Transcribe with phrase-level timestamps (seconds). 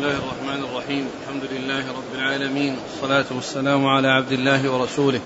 [0.00, 5.20] الله الرحمن الرحيم الحمد لله رب العالمين والصلاة والسلام على عبد الله ورسوله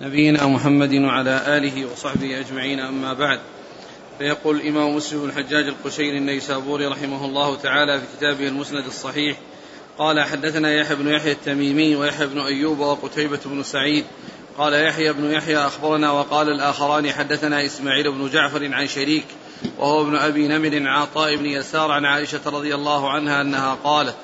[0.00, 3.40] نبينا محمد وعلى آله وصحبه أجمعين أما بعد
[4.18, 9.36] فيقول الإمام مسلم الحجاج القشيري النيسابوري رحمه الله تعالى في كتابه المسند الصحيح
[9.98, 14.04] قال حدثنا يحيى بن يحيى التميمي ويحيى بن أيوب وقتيبة بن سعيد
[14.58, 19.24] قال يحيى بن يحيى أخبرنا وقال الآخران حدثنا إسماعيل بن جعفر عن شريك
[19.78, 24.14] وهو ابن أبي نمر عن عطاء بن يسار عن عائشة رضي الله عنها أنها قالت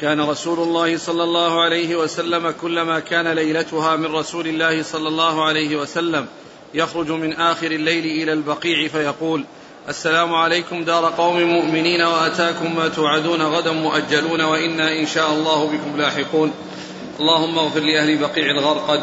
[0.00, 5.44] كان رسول الله صلى الله عليه وسلم كلما كان ليلتها من رسول الله صلى الله
[5.44, 6.26] عليه وسلم
[6.74, 9.44] يخرج من آخر الليل إلى البقيع فيقول
[9.88, 15.96] السلام عليكم دار قوم مؤمنين وأتاكم ما توعدون غدا مؤجلون وإنا إن شاء الله بكم
[15.96, 16.52] لاحقون.
[17.20, 19.00] اللهم اغفر لأهل بقيع الغرقد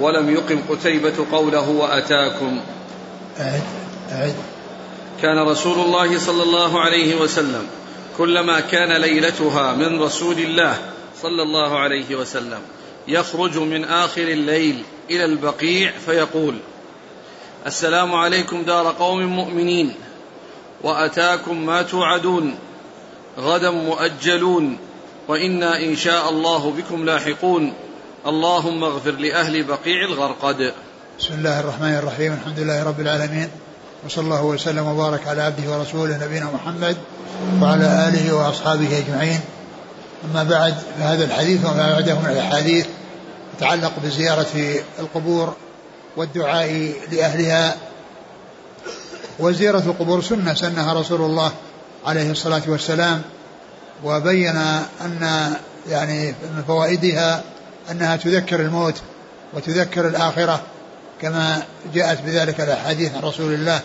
[0.00, 2.60] ولم يقم قتيبة قوله وأتاكم.
[4.14, 4.34] أعد.
[5.22, 7.66] كان رسول الله صلى الله عليه وسلم
[8.18, 10.78] كلما كان ليلتها من رسول الله
[11.22, 12.60] صلى الله عليه وسلم
[13.08, 16.54] يخرج من آخر الليل إلى البقيع فيقول
[17.66, 19.94] السلام عليكم دار قوم مؤمنين
[20.82, 22.54] وأتاكم ما توعدون
[23.38, 24.78] غدا مؤجلون
[25.28, 27.72] وإنا إن شاء الله بكم لاحقون
[28.26, 30.72] اللهم اغفر لأهل بقيع الغرقد.
[31.18, 33.48] بسم الله الرحمن الرحيم الحمد لله رب العالمين
[34.06, 36.96] وصلى الله وسلم وبارك على عبده ورسوله نبينا محمد
[37.62, 39.40] وعلى آله وأصحابه أجمعين.
[40.24, 42.86] أما بعد فهذا الحديث وما بعده من الأحاديث
[43.56, 45.54] يتعلق بزيارة القبور
[46.16, 47.76] والدعاء لأهلها
[49.38, 51.52] وزيارة القبور سنة سنها رسول الله
[52.06, 53.22] عليه الصلاة والسلام
[54.04, 54.56] وبين
[55.04, 55.54] أن
[55.90, 57.42] يعني من فوائدها
[57.90, 58.94] أنها تذكر الموت
[59.54, 60.62] وتذكر الآخرة.
[61.24, 61.62] كما
[61.94, 63.80] جاءت بذلك الأحاديث عن رسول الله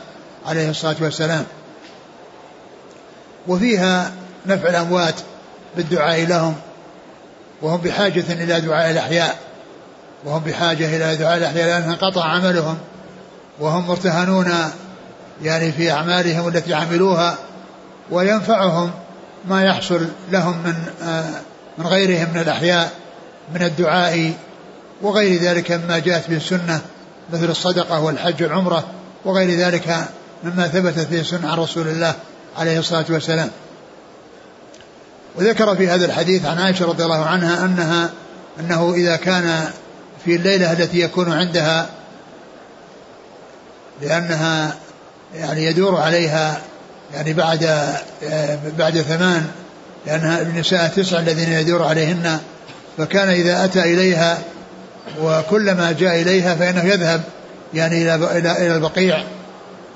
[0.45, 1.45] عليه الصلاة والسلام.
[3.47, 4.11] وفيها
[4.45, 5.15] نفع الأموات
[5.77, 6.55] بالدعاء لهم
[7.61, 9.37] وهم بحاجة إلى دعاء الأحياء
[10.25, 12.77] وهم بحاجة إلى دعاء الأحياء لأن انقطع عملهم
[13.59, 14.53] وهم مرتهنون
[15.43, 17.37] يعني في أعمالهم التي عملوها
[18.11, 18.91] وينفعهم
[19.47, 20.75] ما يحصل لهم من
[21.77, 22.91] من غيرهم من الأحياء
[23.53, 24.33] من الدعاء
[25.01, 26.81] وغير ذلك مما جاءت به السنة.
[27.33, 28.83] مثل الصدقة والحج والعمرة
[29.25, 30.07] وغير ذلك
[30.43, 32.15] مما ثبتت به السنة عن رسول الله
[32.57, 33.49] عليه الصلاة والسلام.
[35.35, 38.09] وذكر في هذا الحديث عن عائشة رضي الله عنها أنها
[38.59, 39.69] أنه إذا كان
[40.25, 41.89] في الليلة التي يكون عندها
[44.01, 44.75] لأنها
[45.35, 46.61] يعني يدور عليها
[47.13, 47.93] يعني بعد
[48.77, 49.47] بعد ثمان
[50.05, 52.39] لأنها النساء تسع الذين يدور عليهن
[52.97, 54.39] فكان إذا أتى إليها
[55.21, 57.21] وكلما جاء إليها فإنه يذهب
[57.73, 59.23] يعني إلى إلى البقيع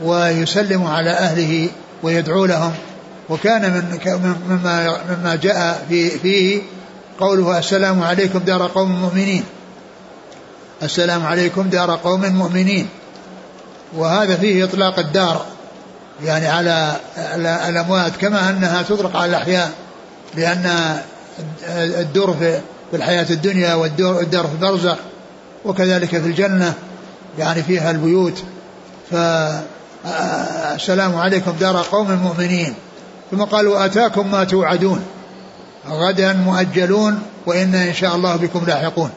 [0.02, 1.69] ويسلم على أهله
[2.03, 2.74] ويدعو لهم.
[3.30, 4.00] وكان من
[4.50, 6.62] مما مما جاء في فيه
[7.19, 9.44] قوله السلام عليكم دار قوم مؤمنين.
[10.84, 12.88] السلام عليكم دار قوم مؤمنين.
[13.96, 15.46] وهذا فيه إطلاق الدار
[16.24, 16.96] يعني على
[17.70, 19.72] الأموات كما أنها تطلق على الأحياء
[20.35, 20.97] لأن
[21.78, 22.59] الدور في
[22.95, 24.97] الحياة الدنيا والدار في البرزخ
[25.65, 26.73] وكذلك في الجنة
[27.39, 28.43] يعني فيها البيوت.
[29.11, 32.73] فالسلام عليكم دار قوم مؤمنين
[33.31, 35.05] ثم قالوا أتاكم ما توعدون.
[35.89, 39.09] غدا مؤجلون وإنا إن شاء الله بكم لاحقون.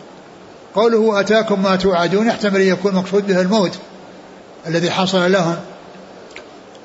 [0.75, 3.73] قوله أتاكم ما توعدون يحتمل أن يكون مقصود به الموت
[4.67, 5.57] الذي حصل لهم.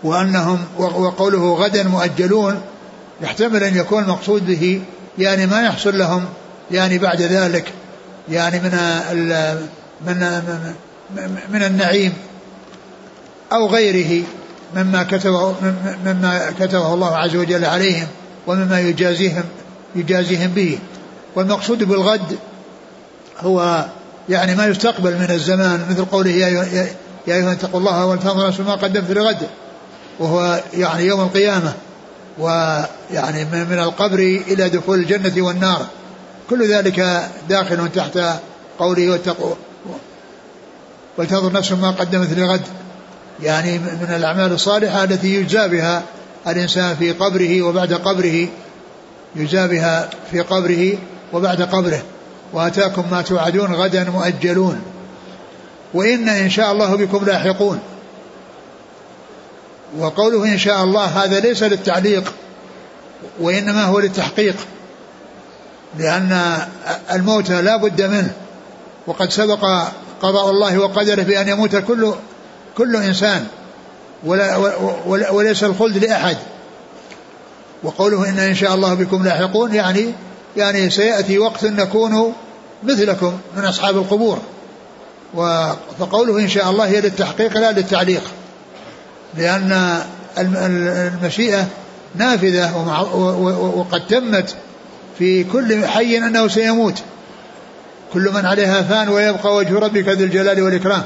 [0.04, 2.62] وأنهم وقوله غدا مؤجلون
[3.22, 4.82] يحتمل أن يكون المقصود به
[5.18, 6.26] يعني ما يحصل لهم
[6.72, 7.74] يعني بعد ذلك
[8.30, 8.72] يعني من
[10.06, 10.42] من
[11.54, 12.14] من النعيم
[13.52, 14.24] أو غيره
[14.76, 15.56] مما كتبه
[16.06, 18.08] مما كتبه الله عز وجل عليهم
[18.48, 19.44] ومما يجازيهم
[19.96, 20.80] يجازيهم به.
[21.36, 22.38] والمقصود بالغد
[23.40, 23.86] هو
[24.30, 26.48] يعني ما يستقبل من الزمان مثل قوله يا
[27.28, 29.38] يا أيها اتقوا الله ولتنظر ما قدمت لغد
[30.20, 31.74] وهو يعني يوم القيامة
[32.40, 35.86] ويعني من القبر إلى دخول الجنة والنار.
[36.52, 38.20] كل ذلك داخل تحت
[38.80, 39.56] قوله واتقوا
[41.18, 42.62] ولتنظر نفس ما قدمت لغد.
[43.44, 46.04] يعني من الأعمال الصالحة التي يجزى بها
[46.48, 48.48] الإنسان في قبره وبعد قبره
[49.36, 50.98] يجزى بها في قبره
[51.34, 52.04] وبعد قبره.
[52.54, 54.82] وأتاكم ما توعدون غدا مؤجلون.
[55.94, 57.80] وإن إن شاء الله بكم لاحقون.
[60.00, 62.34] وقوله إن شاء الله هذا ليس للتعليق
[63.40, 64.56] وإنما هو للتحقيق.
[65.98, 66.58] لأن
[67.12, 68.34] الموت لا بد منه
[69.08, 69.66] وقد سبق
[70.22, 72.14] قضاء الله وقدره بأن يموت كل
[72.78, 73.48] كل إنسان
[74.24, 74.58] ولا
[75.32, 76.38] وليس الخلد لأحد.
[77.84, 80.14] وقوله إن إن شاء الله بكم لاحقون يعني
[80.58, 82.34] يعني سيأتي وقت نكون
[82.84, 84.40] مثلكم من أصحاب القبور.
[86.00, 88.24] فقوله إن شاء الله هي للتحقيق لا للتعليق.
[89.38, 90.02] لأن
[90.38, 91.68] المشيئة
[92.16, 92.78] نافذة
[93.76, 94.56] وقد تمت
[95.22, 97.02] في كل حي أنه سيموت.
[98.14, 101.04] كل من عليها فان ويبقى وجه ربك ذي الجلال والإكرام.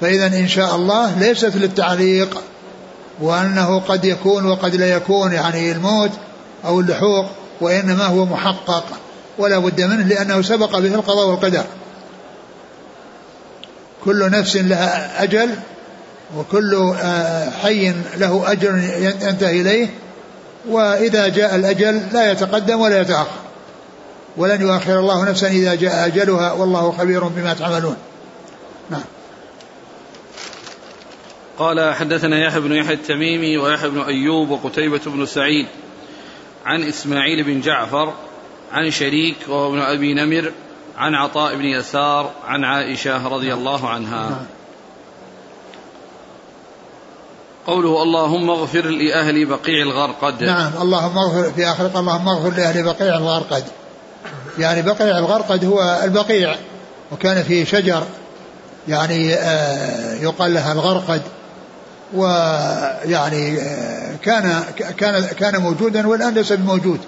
[0.00, 2.42] فإذا إن شاء الله ليست للتعليق
[3.20, 6.10] وأنه قد يكون وقد لا يكون يعني الموت
[6.64, 7.26] أو اللحوق
[7.60, 8.84] وإنما هو محقق
[9.38, 11.64] ولا بد منه لأنه سبق به القضاء والقدر.
[14.04, 15.50] كل نفس لها أجل
[16.36, 18.90] وكل آه، حي له أجل
[19.22, 19.88] ينتهي إليه.
[20.66, 23.40] وإذا جاء الأجل لا يتقدم ولا يتأخر.
[24.36, 27.96] ولن يؤخر الله نفسا إذا جاء أجلها والله خبير بما تعملون.
[28.90, 29.04] نعم.
[31.58, 35.66] قال حدثنا يحيى بن يحيى التميمي ويحيى بن أيوب وقتيبة بن سعيد
[36.66, 38.12] عن إسماعيل بن جعفر
[38.72, 40.52] عن شريك وهو ابن أبي نمر
[40.98, 44.30] عن عطاء بن يسار عن عائشة رضي الله عنها.
[44.30, 44.57] نعم.
[47.68, 50.42] قوله اللهم اغفر لأهل بقيع الغرقد.
[50.42, 53.64] نعم اللهم اغفر في آخر اللهم اغفر لأهل بقيع الغرقد.
[54.58, 56.56] يعني بقيع الغرقد هو البقيع
[57.12, 58.02] وكان فيه شجر
[58.88, 61.22] يعني آه، يقال لها الغرقد.
[62.14, 64.64] ويعني آه، كان
[64.96, 67.00] كان كان موجودا والآن ليس بموجود.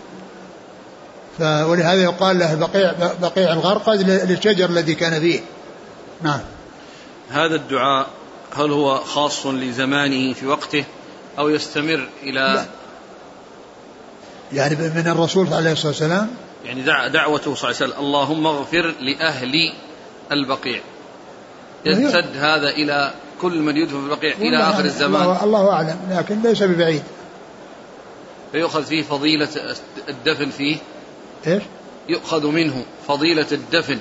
[1.41, 2.93] ولهذا يقال له بقيع
[3.23, 5.41] بقيع الغرقد للشجر الذي كان فيه.
[6.23, 6.41] نعم.
[7.31, 8.07] هذا الدعاء
[8.57, 10.85] هل هو خاص لزمانه في وقته
[11.39, 12.65] أو يستمر إلى لا.
[14.53, 16.31] يعني من الرسول عليه الصلاة والسلام
[16.65, 19.73] يعني دعوته صلى الله عليه وسلم اللهم اغفر لأهل
[20.33, 20.81] البقيع.
[21.87, 25.23] يمتد هذا إلى كل من يدفن في البقيع إلى آخر الزمان.
[25.23, 27.03] الله, الله أعلم لكن ليس ببعيد.
[28.53, 29.49] فيؤخذ فيه فضيلة
[30.09, 30.77] الدفن فيه.
[31.47, 31.63] إيش؟
[32.09, 33.99] يؤخذ منه فضيلة الدفن.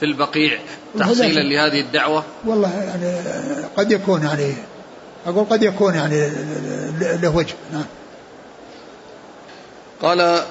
[0.00, 0.58] في البقيع
[0.98, 3.16] تحصيلا لهذه الدعوة؟ والله يعني
[3.76, 4.54] قد يكون يعني
[5.26, 6.30] أقول قد يكون يعني
[7.00, 7.84] له وجه نعم.
[10.02, 10.42] قال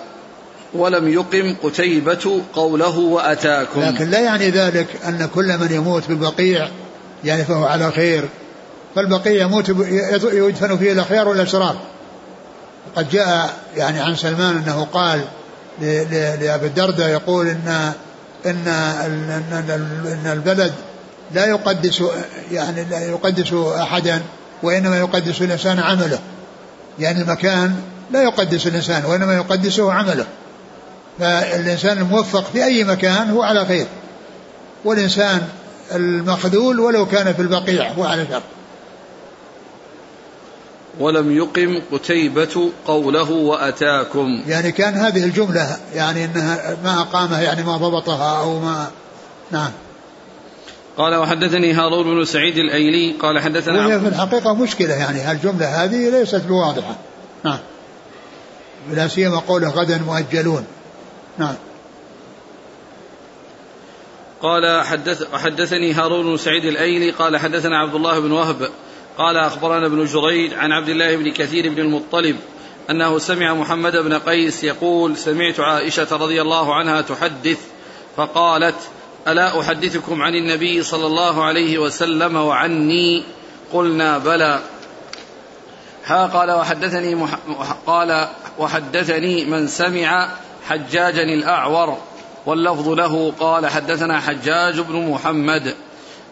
[0.73, 3.81] ولم يقم قتيبة قوله وأتاكم.
[3.81, 6.69] لكن لا يعني ذلك أن كل من يموت بالبقيع
[7.23, 8.25] يعني فهو على خير.
[8.95, 9.69] فالبقيع يموت
[10.33, 11.75] يدفن فيه الأخيار والأشرار
[12.95, 15.21] قد جاء يعني عن سلمان أنه قال
[16.41, 17.93] لأبي الدرداء يقول إن
[18.45, 20.73] إن إن البلد
[21.31, 22.03] لا يقدس
[22.51, 24.21] يعني لا يقدس أحدا
[24.63, 26.19] وإنما يقدس الإنسان عمله.
[26.99, 27.75] يعني المكان
[28.11, 30.25] لا يقدس الإنسان وإنما يقدسه عمله.
[31.19, 33.87] فالإنسان الموفق في أي مكان هو على خير.
[34.85, 35.41] والإنسان
[35.95, 38.41] المخذول ولو كان في البقيع هو على شر.
[40.99, 44.43] ولم يقم قتيبة قوله وأتاكم.
[44.47, 48.91] يعني كان هذه الجملة يعني أنها ما أقامها يعني ما ضبطها أو ما
[49.51, 49.71] نعم.
[50.97, 56.09] قال وحدثني هارون بن سعيد الأيلي قال حدثنا وهي في الحقيقة مشكلة يعني هالجملة هذه
[56.09, 56.95] ليست بواضحة
[57.43, 57.59] نعم.
[58.91, 60.65] لا سيما قوله غدا مؤجلون.
[61.37, 61.55] نعم.
[64.41, 68.69] قال حدث حدثني هارون بن سعيد الأيلي قال حدثنا عبد الله بن وهب
[69.17, 72.35] قال أخبرنا ابن جريج عن عبد الله بن كثير بن المطلب
[72.89, 77.59] أنه سمع محمد بن قيس يقول سمعت عائشة رضي الله عنها تحدث
[78.17, 78.75] فقالت
[79.27, 83.23] ألا أحدثكم عن النبي صلى الله عليه وسلم وعني؟
[83.73, 84.59] قلنا بلى.
[86.05, 87.29] ها قال وحدثني مح...
[87.87, 88.27] قال
[88.59, 90.29] وحدثني من سمع
[90.67, 91.97] حجاجا الأعور
[92.45, 95.75] واللفظ له قال حدثنا حجاج بن محمد.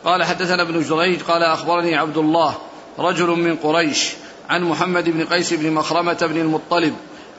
[0.05, 2.57] قال حدثنا ابن جريج قال أخبرني عبد الله.
[2.99, 4.13] رجل من قريش
[4.49, 6.93] عن محمد بن قيس بن مخرمة بن المطلب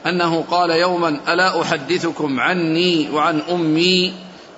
[0.05, 4.13] أنه قال يوما ألا أحدثكم عني وعن أمي؟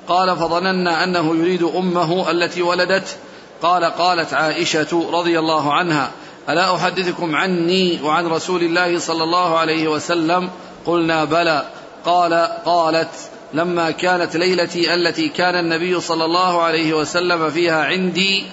[0.07, 3.17] قال فظننا أنه يريد أمه التي ولدت.
[3.61, 6.11] قال قالت عائشة رضي الله عنها
[6.49, 10.49] ألا أحدثكم عني وعن رسول الله صلى الله عليه وسلم؟
[10.85, 11.65] قلنا بلى.
[12.05, 12.33] قال
[12.65, 13.09] قالت
[13.53, 18.43] لما كانت ليلتي التي كان النبي صلى الله عليه وسلم فيها عندي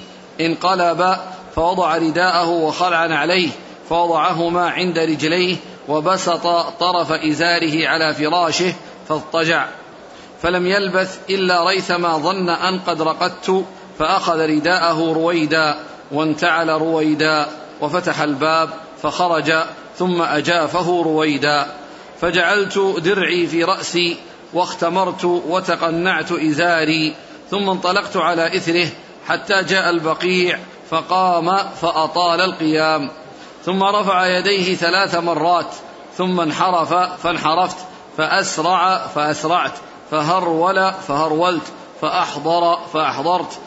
[0.41, 1.17] انقلب
[1.57, 3.49] فوضع رداءه وخلع عليه
[3.89, 5.57] فوضعهما عند رجليه
[5.89, 6.47] وبسط
[6.81, 8.75] طرف إزاره على فراشه
[9.09, 9.67] فاضطجع.
[10.43, 13.65] فلم يلبث إلا ريثما ظن أن قد رقدت
[13.99, 15.77] فأخذ رداءه رويدا
[16.13, 17.47] وانتعل رويدا
[17.81, 18.71] وفتح الباب
[19.03, 19.53] فخرج
[19.99, 21.67] ثم أجافه رويدا.
[22.21, 24.17] فجعلت درعي في رأسي
[24.53, 27.15] واختمرت وتقنعت إزاري
[27.51, 28.89] ثم انطلقت على إثره
[29.29, 30.59] حتى جاء البقيع
[30.95, 33.11] فقام فأطال القيام
[33.65, 35.75] ثم رفع يديه ثلاث مرات
[36.17, 37.77] ثم انحرف فانحرفت
[38.17, 39.73] فأسرع فأسرعت
[40.11, 41.63] فهرول فهرولت
[42.01, 43.59] فأحضر فأحضرت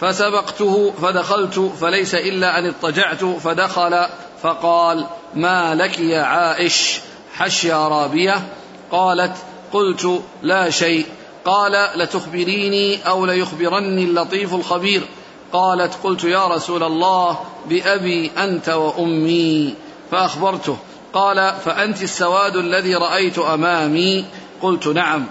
[0.00, 4.06] فسبقته فدخلت فليس إلا أن اضطجعت فدخل
[4.42, 7.00] فقال ما لك يا عائش؟
[7.34, 8.48] حش يا رابية.
[8.90, 9.36] قالت
[9.72, 11.06] قلت لا شيء.
[11.44, 15.08] قال لتخبريني أو ليخبرني اللطيف الخبير.
[15.52, 17.38] قالت قلت يا رسول الله
[17.68, 19.74] بأبي أنت وأمي
[20.10, 20.76] فأخبرته.
[21.12, 24.24] قال فأنت السواد الذي رأيت أمامي؟
[24.62, 25.26] قلت نعم.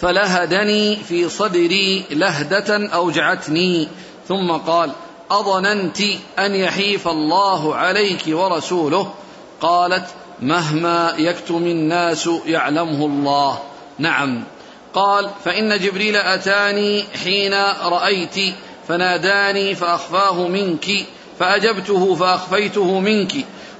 [0.00, 3.88] فلهدني في صدري لهدة أوجعتني.
[4.28, 4.92] ثم قال
[5.30, 6.00] أظننت
[6.38, 9.14] أن يحيف الله عليك ورسوله؟
[9.60, 10.06] قالت
[10.40, 13.58] مهما يكتم الناس يعلمه الله.
[13.98, 14.44] نعم.
[14.94, 18.54] قال فإن جبريل أتاني حين رأيت
[18.88, 20.86] فناداني فأخفاه منك
[21.38, 23.32] فأجبته فأخفيته منك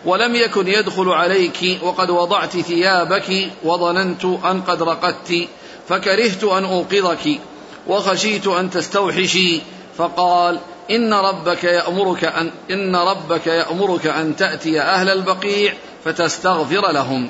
[0.04, 5.48] ولم يكن يدخل عليك وقد وضعت ثيابك وظننت أن قد رقدت
[5.88, 7.40] فكرهت أن أوقظك
[7.86, 9.60] وخشيت أن تستوحشي
[9.98, 10.58] فقال
[10.90, 17.28] إن ربك يأمرك أن إن ربك يأمرك أن تأتي أهل البقيع فتستغفر لهم.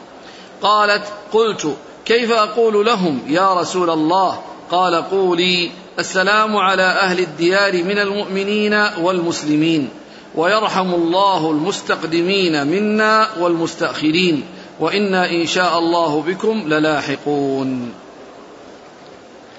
[0.63, 1.03] قالت
[1.33, 5.71] قلت كيف أقول لهم يا رسول الله؟ قال قولي.
[5.99, 9.89] السلام على أهل الديار من المؤمنين والمسلمين
[10.35, 14.45] ويرحم الله المستقدمين منا والمستأخرين
[14.81, 17.93] وإنا إن شاء الله بكم للاحقون.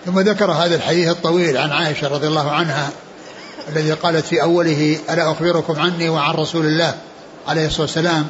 [0.05, 2.89] ثم ذكر هذا الحديث الطويل عن عائشة رضي الله عنها
[3.69, 6.95] الذي قالت في أوله ألا أخبركم عني وعن رسول الله
[7.47, 8.29] عليه الصلاة والسلام؟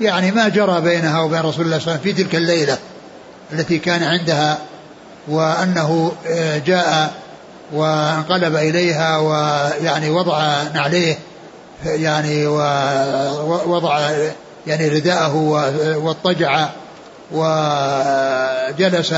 [0.00, 2.78] يعني ما جرى بينها وبين رسول الله صلى الله عليه وسلم في تلك الليلة
[3.52, 4.58] التي كان عندها
[5.28, 7.14] وأنه آه، جاء
[7.72, 11.18] وانقلب إليها ويعني وضع نعليه
[11.84, 14.10] يعني ووضع
[14.66, 15.36] يعني رداءه
[15.96, 16.68] واضطجع
[17.32, 19.14] وجلس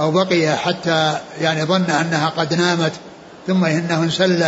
[0.00, 2.92] أو بقي حتى يعني ظن أنها قد نامت
[3.46, 4.44] ثم إنه انسل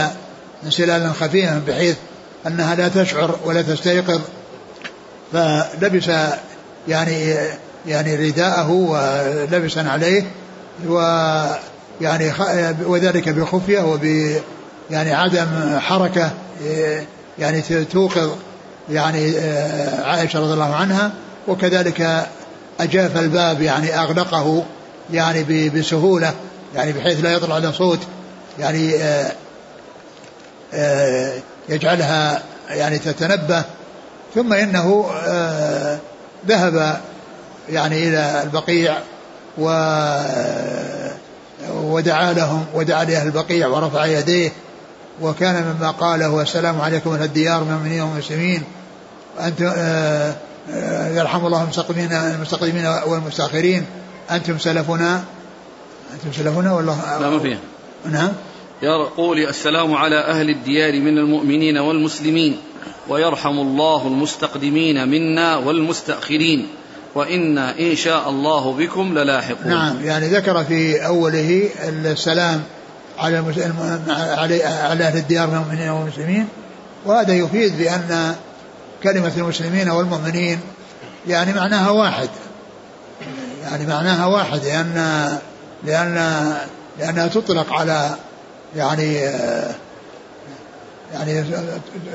[0.64, 1.96] انسلالا خفيفا بحيث
[2.46, 4.20] أنها لا تشعر ولا تستيقظ.
[5.32, 6.10] فلبس
[6.88, 7.36] يعني
[7.86, 10.24] يعني رداءه ولبسا عليه
[12.02, 12.32] ويعني
[12.86, 14.04] وذلك بخفية وب
[14.90, 16.30] يعني عدم حركة
[17.38, 18.30] يعني توقظ
[18.90, 19.34] يعني
[20.04, 21.12] عائشة رضي الله عنها.
[21.48, 22.26] وكذلك
[22.80, 24.64] أجاف الباب يعني أغلقه
[25.12, 26.34] يعني بسهولة
[26.74, 28.00] يعني بحيث لا يطلع له صوت
[28.58, 28.92] يعني
[31.68, 33.62] يجعلها يعني تتنبه.
[34.34, 35.10] ثم إنه
[36.48, 37.00] ذهب
[37.68, 38.98] يعني إلى البقيع
[39.58, 39.68] و
[41.70, 44.52] ودعا لهم ودعا لأهل البقيع ورفع يديه
[45.22, 48.62] وكان مما قاله السلام عليكم أهل الديار من المؤمنين والمسلمين؟
[49.40, 50.34] أنتم آه،
[50.70, 53.86] آه، يرحم الله المستقدمين المستقدمين والمستأخرين.
[54.30, 55.24] أنتم سلفنا؟
[56.14, 57.58] أنتم سلفنا والله لا ما فيها.
[58.10, 58.32] نعم.
[58.82, 62.56] يقول السلام على أهل الديار من المؤمنين والمسلمين
[63.08, 66.68] ويرحم الله المستقدمين منا والمستأخرين.
[67.14, 69.68] وإنا إن شاء الله بكم للاحقون.
[69.68, 72.62] نعم يعني ذكر في أوله السلام
[73.18, 73.36] على
[74.08, 76.48] على على أهل الديار من المؤمنين والمسلمين
[77.06, 78.34] وهذا يفيد بأن
[79.02, 80.60] كلمة المسلمين والمؤمنين
[81.28, 82.28] يعني معناها واحد.
[83.62, 85.28] يعني معناها واحد لأن
[85.84, 86.14] لأن
[86.98, 88.10] لأنها تطلق على
[88.76, 89.14] يعني
[91.14, 91.44] يعني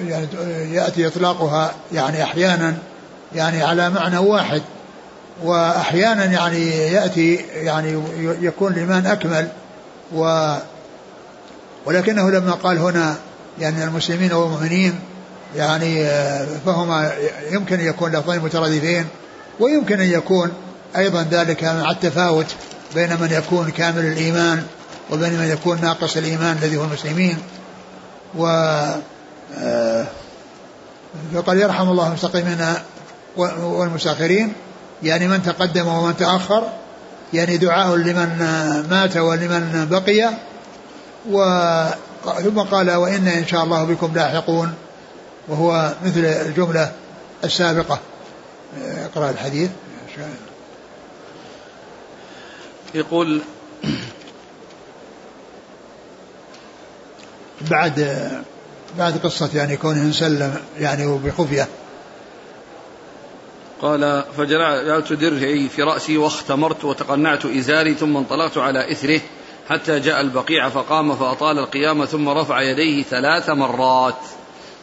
[0.08, 0.28] يعني
[0.76, 2.78] يأتي إطلاقها يعني أحيانا
[3.36, 4.62] يعني على معنى واحد.
[5.44, 8.02] وأحيانا يعني يأتي يعني
[8.42, 9.48] يكون الإيمان أكمل
[10.14, 10.54] و
[11.86, 13.16] ولكنه لما قال هنا
[13.60, 15.00] يعني المسلمين والمؤمنين
[15.56, 16.08] يعني
[16.66, 17.12] فهما
[17.52, 19.06] يمكن أن يكون لفظين مترادفين
[19.60, 20.52] ويمكن أن يكون
[20.98, 22.46] أيضا ذلك مع التفاوت
[22.96, 24.64] بين من يكون كامل الإيمان
[25.12, 27.38] وبين من يكون ناقص الإيمان الذي هو المسلمين.
[28.36, 28.48] و
[29.58, 30.06] آه،
[31.34, 32.66] فقال يرحم الله المستقيمين
[33.38, 34.54] والمساخرين.
[35.04, 36.64] يعني من تقدم ومن تأخر
[37.34, 38.38] يعني دعاء لمن
[38.90, 40.34] مات ولمن بقي
[41.32, 41.44] و
[42.44, 44.74] ثم قال وإن إن شاء الله بكم لاحقون
[45.48, 46.92] وهو مثل الجملة
[47.44, 48.00] السابقة.
[49.06, 49.70] اقرأ الحديث.
[52.94, 53.42] يقول
[57.62, 58.30] بعد
[58.98, 61.68] بعد قصة يعني كونه انسلم يعني وبخفية
[63.82, 69.22] قال فجعلت درعي في رأسي واختمرت وتقنعت إزاري ثم انطلقت على إثره
[69.70, 74.16] حتى جاء البقيع فقام فأطال القيامة ثم رفع يديه ثلاث مرات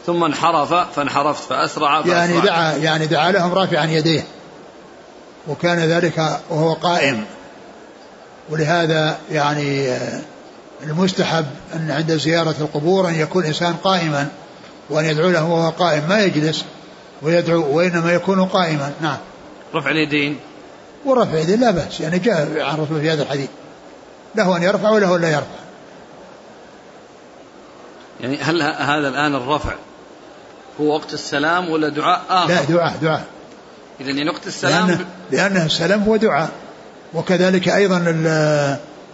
[0.05, 2.17] ثم انحرف فانحرفت فأسرع, فأسرع.
[2.17, 4.23] يعني دعا يعني دعا لهم رافعا يديه
[5.47, 7.25] وكان ذلك وهو قائم
[8.49, 9.97] ولهذا يعني
[10.83, 14.27] المستحب أن عند زيارة القبور أن يكون الإنسان قائما
[14.89, 16.65] وأن يدعو له وهو قائم ما يجلس.
[17.21, 18.93] ويدعو وإنما يكون قائما.
[19.01, 19.17] نعم.
[19.75, 20.39] رفع اليدين.
[21.05, 23.49] ورفع اليدين لا بأس يعني جاء عن الرسول في هذا الحديث.
[24.35, 25.65] له أن يرفع وله أن لا يرفع.
[28.21, 29.73] يعني هل هذا الآن الرفع
[30.81, 33.23] هو وقت السلام ولا دعاء آخر؟ لا دعاء دعاء.
[34.01, 36.49] إذا يعني وقت السلام لأنه, لأنه السلام هو دعاء.
[37.13, 37.97] وكذلك أيضا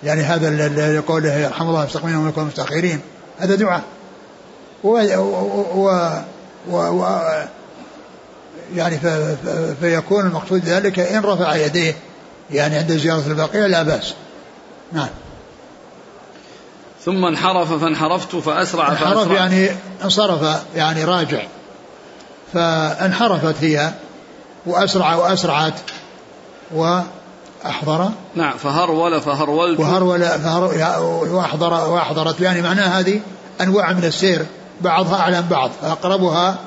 [0.04, 3.02] يعني هذا اللي يقول يرحم الله المستقيمين ومنكم المستأخرين
[3.40, 3.84] هذا دعاء.
[4.84, 4.90] و,
[5.76, 5.90] و,
[6.68, 7.22] و, و
[8.76, 9.00] يعني
[9.82, 11.96] فيكون المقصود ذلك إن رفع يديه
[12.52, 14.14] يعني عند زيارة البقيع لا بأس.
[14.92, 15.08] نعم.
[17.06, 19.70] ثم انحرف فانحرفت فأسرع انحرف فأسرع يعني
[20.04, 21.44] انصرف يعني راجع.
[22.54, 23.92] فانحرفت هي
[24.66, 25.74] وأسرع وأسرعت
[26.72, 28.10] وأحضر.
[28.36, 29.80] نعم فهرول فهرولت.
[29.80, 30.64] وهرول فهر
[31.32, 32.40] وأحضر وأحضرت.
[32.40, 33.22] يعني معناها هذه
[33.62, 34.46] أنواع من السير
[34.82, 36.58] بعضها أعلى من بعض فأقربها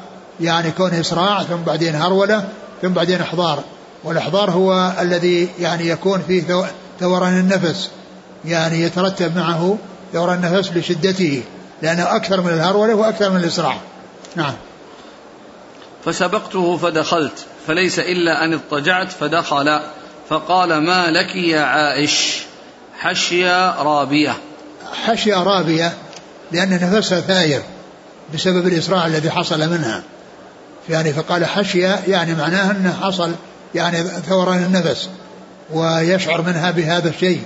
[0.40, 2.48] يعني كون إسراع ثم بعدين هرولة
[2.82, 3.62] ثم بعدين إحضار.
[4.04, 6.66] والإحضار هو الذي يعني يكون فيه
[7.00, 7.90] ثوران النفس.
[8.44, 9.78] يعني يترتب معه
[10.14, 11.42] دوران النفس لشدته
[11.82, 13.76] لأنه أكثر من الهرولة وأكثر من الإسراع
[14.36, 14.54] نعم.
[16.04, 19.80] فسبقته فدخلت فليس إلا أن اضطجعت فدخل
[20.28, 22.42] فقال ما لك يا عائش؟
[22.98, 24.36] حشيا رابية.
[25.06, 25.92] حشيا رابية
[26.52, 27.62] لأن نفسها ثاير
[28.34, 30.02] بسبب الإسراع الذي حصل منها.
[30.88, 33.32] يعني فقال حشيا يعني معناه أنه حصل
[33.74, 35.08] يعني ثوران النفس
[35.72, 37.42] ويشعر منها بهذا الشيء.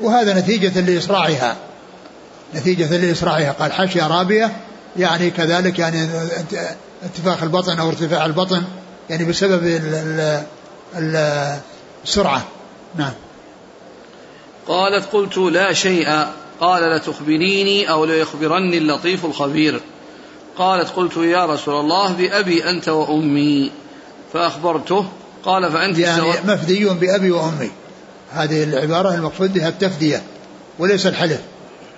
[0.00, 1.56] وهذا نتيجة لإسراعها.
[2.54, 3.52] نتيجة لإسراعها.
[3.52, 4.52] قال حشية رابية
[4.96, 6.08] يعني كذلك يعني
[7.02, 8.62] انتفاخ البطن أو ارتفاع البطن
[9.10, 9.80] يعني بسبب
[12.04, 12.44] السرعة.
[12.96, 13.12] نعم.
[14.68, 16.26] قالت قلت لا شيء
[16.60, 19.80] قال لتخبريني أو ليخبرني اللطيف الخبير.
[20.58, 23.70] قالت قلت يا رسول الله بأبي أنت وأمي.
[24.32, 25.06] فأخبرته
[25.44, 27.70] قال فأنت يعني مفدي بأبي وأمي.
[28.32, 30.22] هذه العبارة المقصود بها التفدية
[30.78, 31.40] وليس الحلف.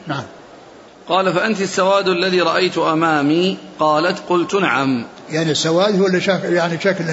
[0.07, 0.25] نعم.
[1.09, 5.05] قال فأنت السواد الذي رأيت أمامي؟ قالت قلت نعم.
[5.31, 7.05] يعني السواد هو اللي شكل يعني شكل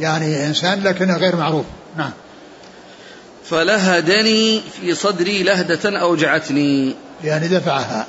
[0.00, 1.64] يعني إنسان لكنه غير معروف.
[1.96, 2.10] نعم.
[3.44, 6.94] فلهدني في صدري لهدة أوجعتني.
[7.24, 8.06] يعني دفعها.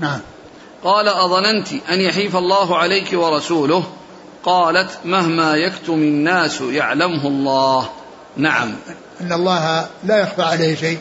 [0.00, 0.20] نعم.
[0.84, 3.84] قال أظننت أن يحيف الله عليك ورسوله؟
[4.44, 7.88] قالت مهما يكتم الناس يعلمه الله.
[8.36, 8.74] نعم.
[9.20, 10.98] إن الله لا يخفى عليه شيء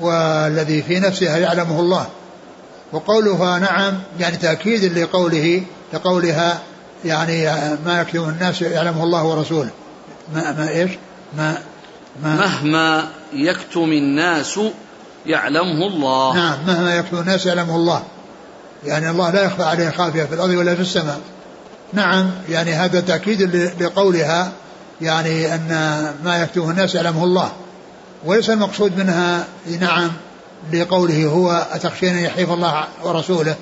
[0.00, 2.06] والذي في نفسها يعلمه الله.
[2.92, 6.58] وقولها نعم يعني تأكيد لقوله لقولها
[7.04, 7.44] يعني
[7.84, 9.70] ما يكتم الناس يعلمه الله ورسوله.
[10.34, 10.90] ما ما إيش؟
[11.36, 11.58] ما,
[12.22, 12.36] ما.
[12.36, 14.60] مهما يكتم الناس
[15.26, 16.34] يعلمه الله.
[16.34, 18.02] نعم مهما يكتم الناس يعلمه الله.
[18.84, 21.20] يعني الله لا يخفى عليه خافية في الأرض ولا في السماء.
[21.92, 23.42] نعم يعني هذا تأكيد
[23.82, 24.52] لقولها
[25.00, 25.68] يعني أن
[26.24, 27.52] ما يكتمه الناس يعلمه الله.
[28.24, 29.44] وليس المقصود منها
[29.80, 30.10] نعم
[30.72, 33.54] لقوله هو أتخشين أن يحيف الله ورسوله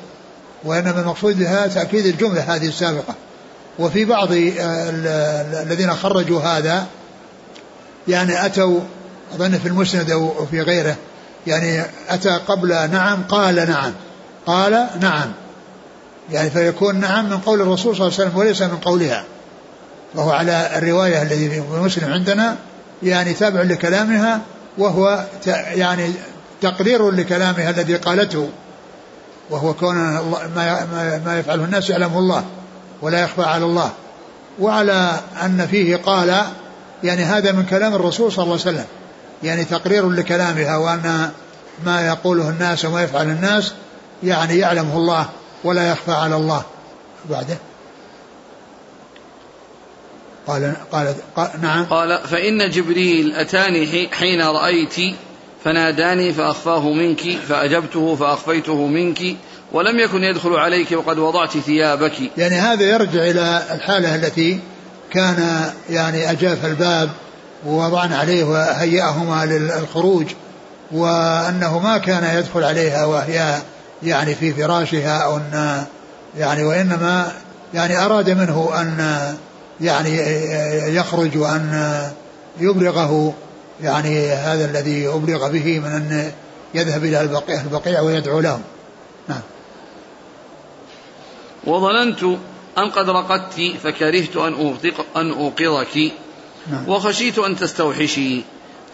[0.64, 3.14] وإنما المقصود بها تأكيد الجملة هذه السابقة.
[3.78, 6.87] وفي بعض الذين خرجوا هذا
[8.08, 8.80] يعني أتوا
[9.35, 10.96] أظن في المسند أو في غيره
[11.46, 13.92] يعني أتى قبل نعم قال نعم.
[14.46, 15.33] قال نعم.
[16.31, 19.24] يعني فيكون نعم من قول الرسول صلى الله عليه وسلم وليس من قولها.
[20.14, 22.57] وهو على الرواية الذي في مسلم عندنا
[23.02, 24.40] يعني تابع لكلامها
[24.78, 25.24] وهو
[25.74, 26.12] يعني
[26.61, 28.48] تقرير لكلامها الذي قالته.
[29.50, 29.96] وهو كون
[30.57, 30.87] ما
[31.24, 32.44] ما يفعله الناس يعلمه الله
[33.02, 33.90] ولا يخفى على الله.
[34.61, 36.42] وعلى أن فيه قال
[37.05, 38.87] يعني هذا من كلام الرسول صلى الله عليه وسلم.
[39.42, 41.31] يعني تقرير لكلامها وأن
[41.87, 43.72] ما يقوله الناس وما يفعل الناس
[44.24, 45.28] يعني يعلمه الله
[45.64, 46.62] ولا يخفى على الله.
[47.30, 47.58] بعده.
[50.46, 51.85] قال قال, قال نعم.
[51.85, 55.16] قال فإن جبريل أتاني حين رأيت
[55.64, 59.37] فناداني فأخفاه منك فأجبته فأخفيته منك
[59.72, 62.12] ولم يكن يدخل عليك وقد وضعت ثيابك.
[62.37, 64.61] يعني هذا يرجع إلى الحالة التي
[65.12, 67.11] كان يعني أجاف الباب
[67.66, 70.26] ووضعنا عليه وهيأهما للخروج
[70.92, 73.58] وأنه ما كان يدخل عليها وهي
[74.05, 75.85] يعني في فراشها أو أن
[76.38, 77.33] يعني وإنما
[77.75, 79.17] يعني أراد منه أن
[79.81, 80.17] يعني
[80.97, 81.93] يخرج وأن
[82.61, 83.35] يبلغه
[83.83, 86.33] يعني هذا الذي أبلغ به من أن
[86.75, 88.62] يذهب إلى البقيع, البقيع ويدعو لهم
[89.29, 89.41] نعم.
[91.65, 92.23] وظننت
[92.79, 94.75] أن قد رقدت فكرهت أن
[95.17, 96.12] أن أوقظك
[96.71, 96.88] نعم.
[96.88, 98.43] وخشيت أن تستوحشي.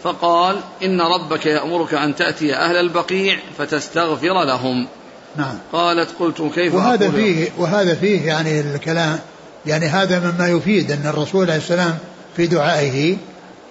[0.03, 4.87] فقال إن ربك يأمرك أن تأتي أهل البقيع فتستغفر لهم.
[5.35, 5.55] نعم.
[5.73, 9.19] قالت قلت كيف وهذا أقول فيه وهذا فيه يعني الكلام
[9.65, 11.97] يعني هذا مما يفيد أن الرسول عليه السلام
[12.37, 13.17] في دعائه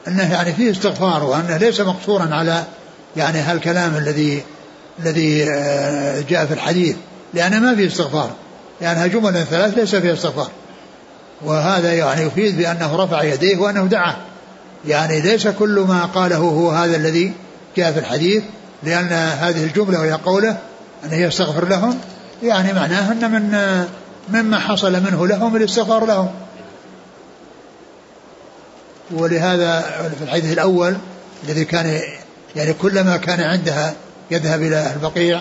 [0.09, 2.65] أنه يعني فيه استغفار وأنه ليس مقصورا على
[3.17, 4.43] يعني هالكلام الذي
[5.01, 6.97] الذي آه، جاء في الحديث
[7.35, 8.31] لأنه ما فيه استغفار.
[8.81, 10.51] لأنها يعني جمل ثلاث ليس فيها استغفار.
[11.45, 14.17] وهذا يعني يفيد بأنه رفع يديه وأنه دعا
[14.89, 17.33] يعني ليس كل ما قاله هو هذا الذي
[17.77, 18.43] جاء في الحديث
[18.83, 20.59] لأن هذه الجملة وهي قوله
[21.05, 21.99] أنه يستغفر لهم
[22.43, 23.85] يعني معناه أن من
[24.29, 26.29] مما حصل منه لهم الاستغفار لهم.
[29.11, 29.81] ولهذا
[30.19, 30.97] في الحديث الأول
[31.45, 32.01] الذي كان
[32.57, 33.95] يعني كلما كان عندها
[34.31, 35.41] يذهب إلى أهل البقيع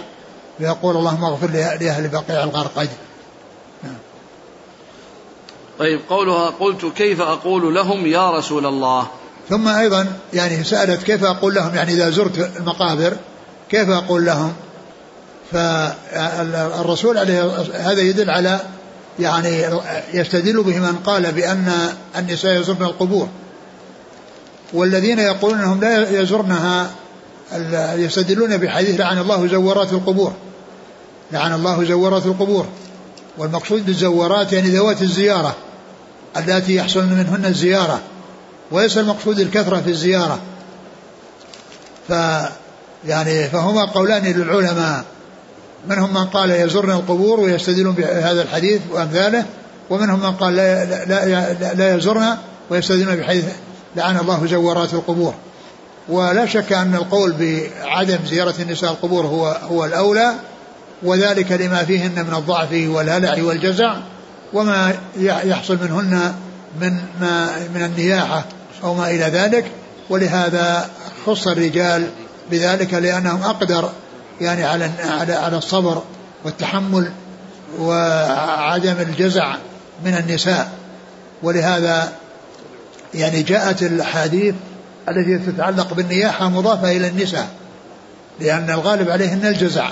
[0.60, 1.48] ويقول اللهم اغفر
[1.80, 2.89] لأهل البقيع الغرقد
[5.80, 9.08] طيب قولها قلت كيف أقول لهم يا رسول الله؟
[9.50, 13.17] ثم أيضا يعني سألت كيف أقول لهم يعني إذا زرت المقابر
[13.70, 14.54] كيف أقول لهم؟
[15.52, 18.60] فالرسول عليه هذا يدل على
[19.20, 19.66] يعني
[20.14, 23.28] يستدل به من قال بأن النساء يزرن القبور.
[24.74, 26.92] والذين يقولون إنهم لا يزرنها
[27.96, 30.34] يستدلون بحديث لعن الله زورات القبور.
[31.32, 32.66] لعن الله زورات القبور.
[33.38, 35.56] والمقصود بالزورات يعني ذوات الزيارة
[36.38, 38.00] التي يحصل منهن الزيارة.
[38.72, 40.40] وليس المقصود الكثرة في الزيارة.
[42.08, 42.12] ف
[43.06, 45.06] يعني فهما قولان للعلماء.
[45.89, 49.45] منهم من قال يزرن القبور ويستدلون بهذا الحديث وأمثاله
[49.89, 52.38] ومنهم من قال لا لا لا, لا يزرن
[52.69, 53.45] ويستدلون بحديث
[53.95, 55.34] لعن الله زوارات القبور.
[56.10, 60.34] ولا شك أن القول بعدم زيارة النساء القبور هو هو الأولى
[61.04, 63.95] وذلك لما فيهن من الضعف والهلع والجزع
[64.54, 66.34] وما يحصل منهن
[66.82, 68.45] من ما من النياحة
[68.84, 69.71] أو ما إلى ذلك.
[70.10, 70.89] ولهذا
[71.26, 72.08] خص الرجال
[72.52, 73.89] بذلك لأنهم أقدر
[74.41, 76.04] يعني على على على الصبر
[76.43, 77.12] والتحمل
[77.80, 79.56] وعدم الجزع
[80.06, 80.69] من النساء.
[81.43, 82.12] ولهذا
[83.13, 84.56] يعني جاءت الأحاديث
[85.10, 87.47] التي تتعلق بالنياحة مضافة إلى النساء
[88.39, 89.89] لأن الغالب عليهن الجزع.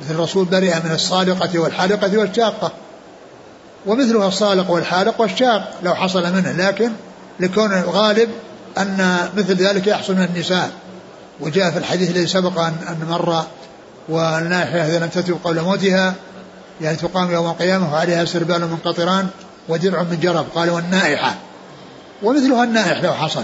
[0.00, 2.72] مثل الرسول برئ من الصالقه والحالقه والشاقة.
[3.86, 6.92] ومثلها الصالق والحالق والشاق لو حصل منه لكن
[7.40, 8.28] لكون الغالب
[8.78, 10.70] أن مثل ذلك يحصل من النساء.
[11.40, 13.44] وجاء في الحديث الذي سبق أن مر
[14.08, 16.14] والناحية إذا لم تتب قبل موتها
[16.80, 19.28] يعني تقام يوم القيامة وعليها سربال من قطران
[19.68, 20.46] ودرع من جرب.
[20.54, 21.34] قال والنائحة
[22.22, 23.42] ومثلها النائح لو حصل.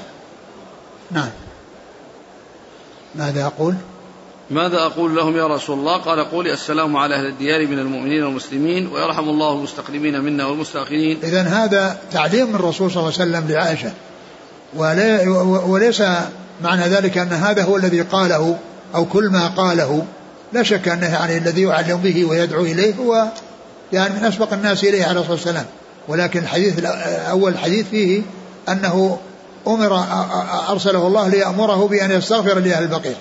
[1.10, 1.30] نعم.
[3.14, 3.74] ماذا أقول؟
[4.50, 8.86] ماذا أقول لهم يا رسول الله؟ قال قولي السلام على أهل الديار من المؤمنين والمسلمين
[8.86, 11.18] ويرحم الله المستقدمين منا والمستأخرين.
[11.22, 13.92] إذا هذا تعليم من الرسول صلى الله عليه وسلم لعائشة.
[15.66, 16.02] وليس
[16.62, 18.58] معنى ذلك أن هذا هو الذي قاله
[18.94, 20.06] أو كل ما قاله.
[20.52, 23.28] لا شك أنه يعني الذي يعلم به ويدعو إليه هو
[23.92, 25.66] يعني من أسبق الناس إليه عليه الصلاة والسلام.
[26.08, 28.22] ولكن الحديث الأول الحديث فيه
[28.68, 29.18] أنه
[29.66, 30.04] أمر
[30.70, 33.16] أرسله الله ليأمره بأن يستغفر لأهل البقيع.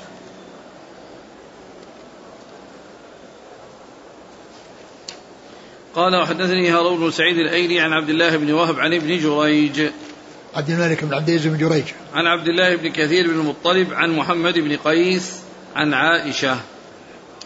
[5.96, 9.82] قال وحدثني هارون بن سعيد الأيلي عن عبد الله بن وهب عن ابن جريج.
[10.56, 11.84] عبد الملك بن عبد العزيز بن جريج.
[12.14, 15.32] عن عبد الله بن كثير بن المطلب عن محمد بن قيس
[15.76, 16.58] عن عائشة.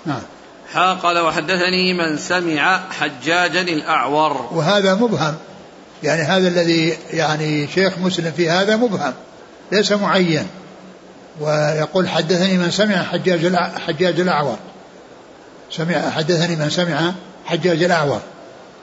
[0.06, 0.22] نعم.
[0.74, 4.50] حا قال وحدثني من سمع حجاجا الأعور.
[4.52, 5.36] وهذا مبهم.
[6.04, 9.14] يعني هذا الذي يعني شيخ مسلم في هذا مبهم.
[9.72, 10.48] ليس معين.
[11.40, 13.56] ويقول حدثني من سمع حجاج
[13.88, 14.58] حجاج الأعور.
[15.72, 17.14] سمع حدثني من سمع
[17.46, 18.22] حجاج الأعور.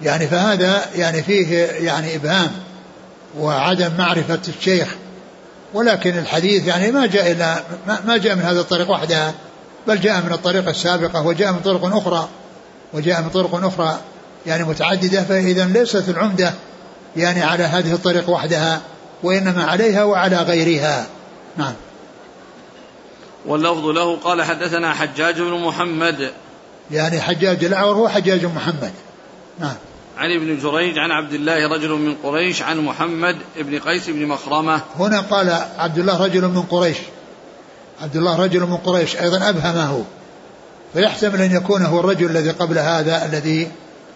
[0.02, 2.50] يعني فهذا يعني فيه يعني إبهام
[3.38, 4.88] وعدم معرفة الشيخ.
[5.74, 7.56] ولكن الحديث يعني ما جاء إلا
[8.06, 9.34] ما جاء من هذا الطريق وحدها
[9.88, 12.28] بل جاء من الطريقة السابقة وجاء من طرق أخرى
[12.92, 14.00] وجاء من طرق أخرى
[14.46, 16.52] يعني متعددة فإذا ليست العمدة
[17.16, 18.80] يعني على هذه الطريق وحدها
[19.22, 21.06] وإنما عليها وعلى غيرها.
[21.56, 21.74] نعم.
[23.46, 26.30] واللفظ له قال حدثنا حجاج بن محمد.
[26.90, 28.92] يعني حجاج الأعور هو حجاج محمد.
[29.58, 29.74] نعم.
[30.18, 34.80] عن ابن جريج عن عبد الله رجل من قريش عن محمد بن قيس بن مخرمة.
[34.98, 36.96] هنا قال عبد الله رجل من قريش.
[38.02, 40.04] عبد الله رجل من قريش أيضا أبهمه
[40.94, 43.68] فيحتمل أن يكون هو الرجل الذي قبل هذا الذي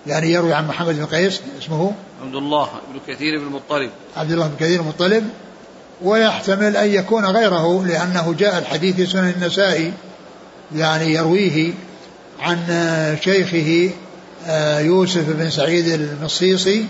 [0.07, 3.91] يعني يروي عن محمد بن قيس اسمه عبد الله بن كثير بن المطلب.
[4.17, 5.31] عبد الله بن كثير بن المطلب
[6.03, 9.93] ويحتمل أن يكون غيره لأنه جاء الحديث في سنن النسائي
[10.77, 11.73] يعني يرويه
[12.41, 12.59] عن
[13.21, 13.91] شيخه
[14.47, 16.87] آه، يوسف بن سعيد المصيصي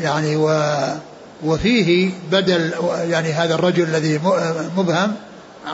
[0.00, 0.50] يعني و
[1.44, 2.72] وفيه بدل
[3.10, 4.20] يعني هذا الرجل الذي
[4.76, 5.14] مبهم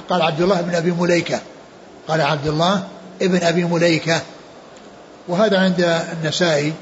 [0.08, 1.40] قال عبد الله بن أبي مليكة.
[2.08, 2.88] قال عبد الله
[3.22, 4.22] ابن أبي مليكة.
[5.28, 6.72] وهذا عند النسائي.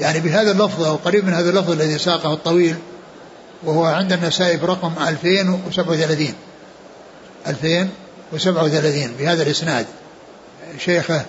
[0.00, 2.76] يعني بهذا اللفظ أو قريب من هذا اللفظ الذي ساقه الطويل
[3.64, 6.34] وهو عند النسائي برقم 2037
[7.46, 9.86] 2037 بهذا الإسناد.
[10.78, 11.24] شيخه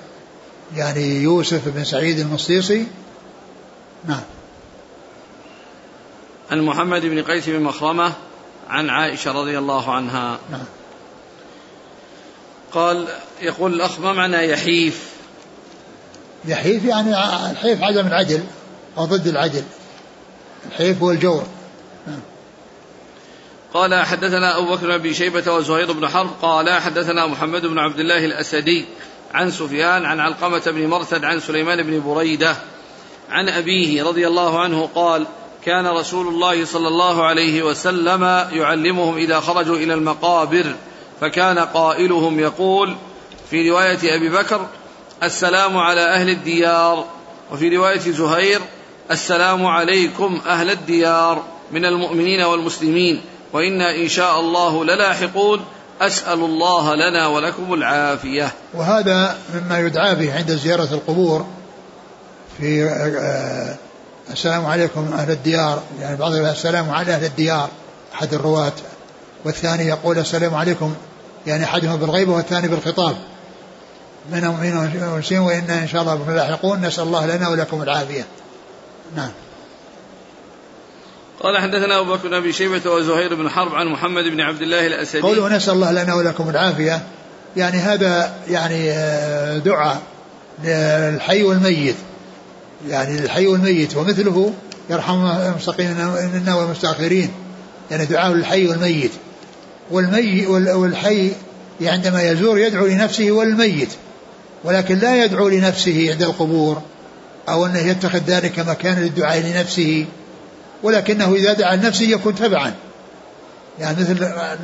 [0.75, 2.87] يعني يوسف بن سعيد المصيصي.
[4.05, 4.23] نعم.
[6.51, 8.13] عن محمد بن قيس بن مخرمة
[8.69, 10.39] عن عائشة رضي الله عنها.
[10.51, 10.65] نعم.
[12.71, 13.08] قال
[13.41, 15.10] يقول الأخ ما معنى يحيف؟
[16.45, 17.10] يحيف يعني
[17.51, 18.43] الحيف عدم العدل
[18.97, 19.63] أو ضد العدل.
[20.71, 21.43] الحيف هو الجور.
[22.08, 22.19] نعم.
[23.73, 26.30] قال حدثنا أبو بكر بن شيبة وزهير بن حرب.
[26.41, 28.86] قال حدثنا محمد بن عبد الله الأسدي
[29.34, 32.56] عن سفيان عن علقمة بن مرثد عن سليمان بن بريدة
[33.30, 35.27] عن أبيه رضي الله عنه قال
[35.67, 40.75] كان رسول الله صلى الله عليه وسلم يعلمهم إذا خرجوا إلى المقابر
[41.21, 42.95] فكان قائلهم يقول
[43.49, 44.67] في رواية أبي بكر
[45.23, 47.06] السلام على أهل الديار
[47.51, 48.62] وفي رواية زهير
[49.12, 53.21] السلام عليكم أهل الديار من المؤمنين والمسلمين
[53.53, 55.65] وإنا إن شاء الله للاحقون
[56.01, 58.51] أسأل الله لنا ولكم العافية.
[58.73, 61.45] وهذا مما يدعى به عند زيارة القبور
[62.58, 63.87] في آه،
[64.31, 65.83] السلام عليكم أهل الديار.
[66.01, 67.69] يعني بعض السلام على أهل الديار
[68.13, 68.73] أحد الرواة.
[69.45, 70.95] والثاني يقول السلام عليكم
[71.47, 73.15] يعني أحدهما بالغيبة والثاني بالخطاب.
[74.31, 78.25] من المؤمنين والمسلمين وإنا إن شاء الله بكم لاحقون نسأل الله لنا ولكم العافية.
[79.15, 79.31] نعم.
[81.39, 84.87] قال حدثنا أبو بكر بن أبي شيبة وزهير بن حرب عن محمد بن عبد الله
[84.87, 85.21] الأسدي.
[85.21, 87.01] قوله نسأل الله لنا ولكم العافية.
[87.57, 90.01] يعني هذا يعني آه، دعاء
[90.63, 91.95] للحي والميت.
[92.87, 94.53] يعني الحي والميت ومثله
[94.89, 95.87] يرحم المستقيم
[96.33, 97.29] منا والمستأخرين.
[97.91, 99.11] يعني دعاء للحي والميت.
[99.91, 101.31] والمي والحي
[101.81, 103.89] عندما يزور يدعو لنفسه والميت.
[104.63, 106.81] ولكن لا يدعو لنفسه عند القبور
[107.49, 110.05] أو أنه يتخذ ذلك مكانا للدعاء لنفسه.
[110.83, 112.73] ولكنه إذا دعا لنفسه يكون تبعا.
[113.79, 114.13] يعني مثل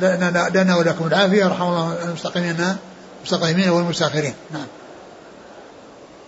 [0.02, 2.56] لنا, لنا ولكم العافية رحم الله المستقيمين
[3.20, 4.34] المستقيمين والمستأخرين.
[4.52, 4.66] نعم.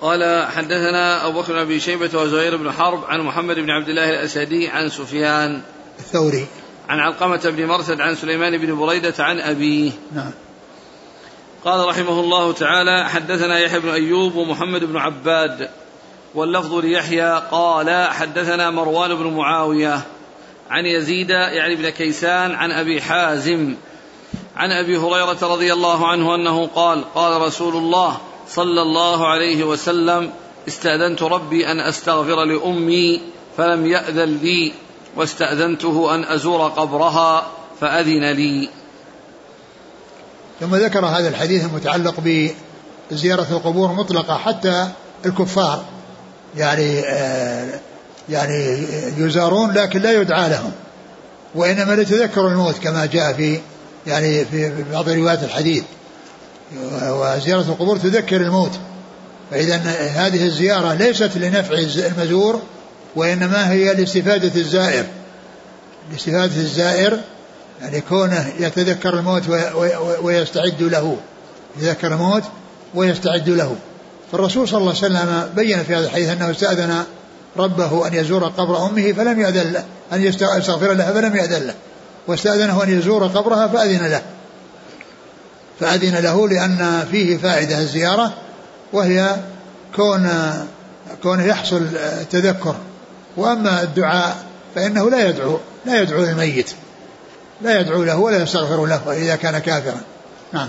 [0.01, 4.11] قال حدثنا أبو بكر بن أبي شيبة وزهير بن حرب عن محمد بن عبد الله
[4.11, 5.61] الأسدي عن سفيان
[5.99, 6.47] الثوري.
[6.89, 9.91] عن علقمة بن مرثد عن سليمان بن بريدة عن أبيه.
[10.15, 10.31] نعم.
[11.65, 15.69] قال رحمه الله تعالى حدثنا يحيى بن أيوب ومحمد بن عباد
[16.35, 20.01] واللفظ ليحيى قال حدثنا مروان بن معاوية
[20.71, 23.75] عن يزيد يعني بن كيسان عن أبي حازم
[24.57, 30.31] عن أبي هريرة رضي الله عنه أنه قال قال رسول الله صلى الله عليه وسلم
[30.69, 33.21] استأذنت ربي أن أستغفر لأمي
[33.57, 34.73] فلم يأذن لي
[35.17, 37.47] واستأذنته أن أزور قبرها
[37.81, 38.69] فأذن لي.
[40.61, 42.15] ثم ذكر هذا الحديث المتعلق
[43.11, 44.89] بزيارة القبور مطلقة حتى
[45.27, 45.85] الكفار
[46.57, 47.81] يعني آه
[48.29, 48.87] يعني
[49.19, 50.73] يزارون لكن لا يدعى لهم.
[51.55, 53.61] وإنما لتذكروا الموت كما جاء في
[54.07, 55.85] يعني في بعض روايات الحديث.
[57.09, 58.73] وزيارة القبور تذكر الموت.
[59.51, 59.77] فإذا
[60.15, 61.75] هذه الزيارة ليست لنفع
[62.07, 62.63] المزور
[63.17, 65.05] وإنما هي لاستفادة الزائر.
[66.13, 67.21] لاستفادة الزائر
[67.83, 69.43] يعني كونه يتذكر الموت
[70.23, 71.17] ويستعد له.
[71.77, 72.43] يتذكر الموت
[72.95, 73.77] ويستعد له.
[74.33, 77.05] فالرسول صلى الله عليه وسلم بين في هذا الحديث أنه استأذن
[77.57, 81.75] ربه أن يزور قبر أمه فلم يأذن له أن يستغفر لها فلم يأذن له.
[82.27, 84.23] واستأذنه أن يزور قبرها فأذن له.
[85.81, 88.35] فأذن له لأن فيه فائدة الزيارة
[88.93, 89.37] وهي
[89.97, 90.29] كون
[91.23, 91.87] كونه يحصل
[92.31, 92.77] تذكر
[93.37, 94.37] وأما الدعاء
[94.75, 96.71] فإنه لا يدعو لا يدعو للميت
[97.63, 100.01] لا يدعو له ولا يستغفر له إذا كان كافرا
[100.53, 100.69] نعم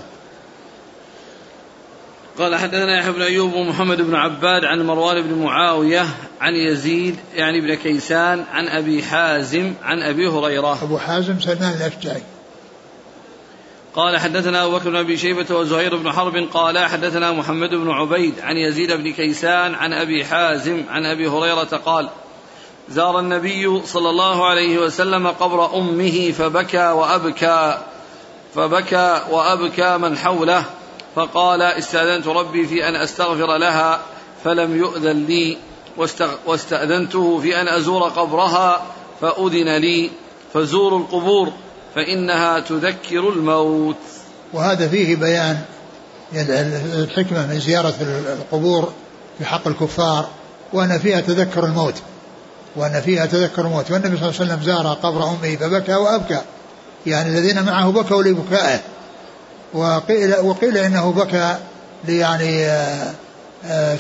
[2.38, 6.06] قال حدثنا يحيى بن أيوب ومحمد بن عباد عن مروان بن معاوية
[6.42, 10.84] عن يزيد يعني بن كيسان عن أبي حازم عن أبي هريرة.
[10.84, 12.22] أبو حازم سلمان الأشجعي.
[13.98, 18.40] قال حدثنا أبو بكر بن أبي شيبة وزهير بن حرب قال حدثنا محمد بن عبيد
[18.40, 22.10] عن يزيد بن كيسان عن أبي حازم عن أبي هريرة قال:
[22.90, 27.78] زار النبي صلى الله عليه وسلم قبر أمه فبكى وأبكى
[28.56, 30.64] فبكى وأبكى من حوله
[31.16, 34.02] فقال استأذنت ربي في أن أستغفر لها
[34.44, 35.58] فلم يؤذن لي
[36.46, 38.86] واستأذنته في أن أزور قبرها
[39.22, 40.10] فأذن لي
[40.54, 41.54] فزوروا القبور.
[41.98, 43.96] فإنها تذكر الموت.
[44.54, 45.62] وهذا فيه بيان
[46.34, 48.94] الحكمة من زيارة القبور
[49.38, 50.30] في حق الكفار
[50.74, 51.94] وأن فيها تذكر الموت
[52.76, 53.92] وأن فيها تذكر الموت.
[53.92, 56.42] والنبي صلى الله عليه وسلم زار قبر أمه فبكى وأبكى.
[57.06, 58.80] يعني الذين معه بكوا لبكائه.
[59.74, 61.58] وقيل, وقيل إنه بكى
[62.08, 62.66] يعني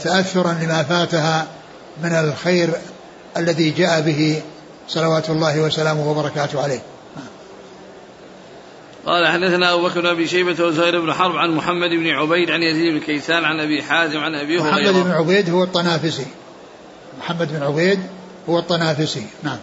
[0.04, 1.48] تأثرا لما فاتها
[2.04, 2.70] من الخير
[3.38, 4.42] الذي جاء به
[4.88, 6.82] صلوات الله وسلامه وبركاته عليه.
[9.08, 12.64] قال حدثنا أبو بكر بن أبي شيبة وزهير بن حرب عن محمد بن عبيد عن
[12.64, 14.92] يزيد بن كيسان عن أبي حازم عن أبي هريرة.
[14.92, 16.26] محمد بن عبيد هو الطنافسي.
[17.20, 18.00] محمد بن عبيد
[18.50, 19.28] هو الطنافسي.
[19.44, 19.58] نعم.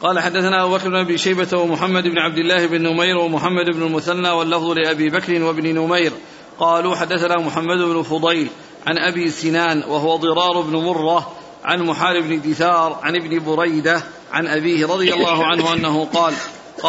[0.00, 3.82] قال حدثنا أبو بكر بن أبي شيبة ومحمد بن عبد الله بن نمير ومحمد بن
[3.82, 6.12] المثنى واللفظ لأبي بكر وابن نمير.
[6.58, 8.48] قالوا حدثنا محمد بن فضيل
[8.86, 11.32] عن أبي سنان وهو ضرار بن مرة
[11.64, 16.34] عن محارب بن دثار عن ابن بريدة عن أبيه رضي الله عنه أنه قال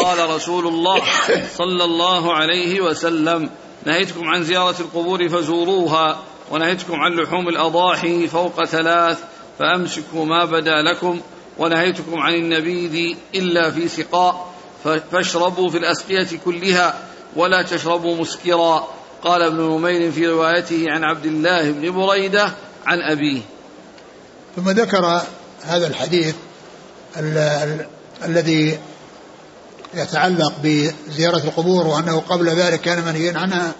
[0.04, 1.02] قال رسول الله
[1.58, 3.50] صلى الله عليه وسلم
[3.86, 9.20] نهيتكم عن زيارة القبور فزوروها ونهيتكم عن لحوم الأضاحي فوق ثلاث
[9.60, 11.22] فأمسكوا ما بدا لكم
[11.58, 14.54] ونهيتكم عن النبيذ إلا في سقاء
[15.12, 17.00] فاشربوا في الأسقية كلها
[17.36, 18.88] ولا تشربوا مسكرا.
[19.24, 22.54] قال ابن نمير في روايته عن عبد الله بن بريدة
[22.86, 23.42] عن أبيه.
[24.56, 25.22] ثم ذكر
[25.64, 26.36] هذا الحديث
[27.18, 27.86] ال ال
[28.26, 28.80] الذي
[29.94, 33.72] يتعلق بزيارة القبور وأنه قبل ذلك كان منهيا عنها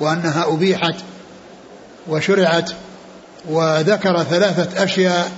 [0.00, 0.94] وأنها أبيحت
[2.08, 2.70] وشرعت
[3.48, 5.32] وذكر ثلاثة أشياء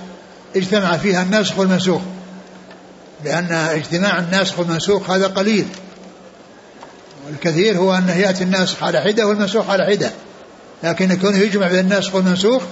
[0.55, 2.01] اجتمع فيها الناسخ والمنسوخ
[3.25, 5.65] لأن اجتماع الناسخ والمنسوخ هذا قليل
[7.27, 10.11] والكثير هو أنه يأتي الناسخ على حدة والمنسوخ على حدة
[10.83, 12.63] لكن كونه يجمع بين الناسخ والمنسوخ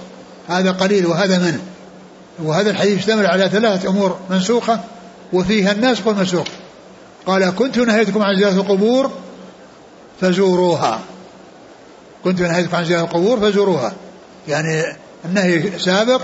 [0.48, 1.60] هذا قليل وهذا منه
[2.42, 4.80] وهذا الحديث يشتمل على ثلاثة أمور منسوخة
[5.32, 6.46] وفيها الناسخ والمنسوخ.
[7.26, 9.10] قال كنت نهيتكم عن زيارة القبور
[10.20, 11.00] فزوروها.
[12.24, 13.92] كنت نهيتكم عن زيارة القبور فزوروها.
[14.48, 14.82] يعني
[15.24, 16.20] النهي سابق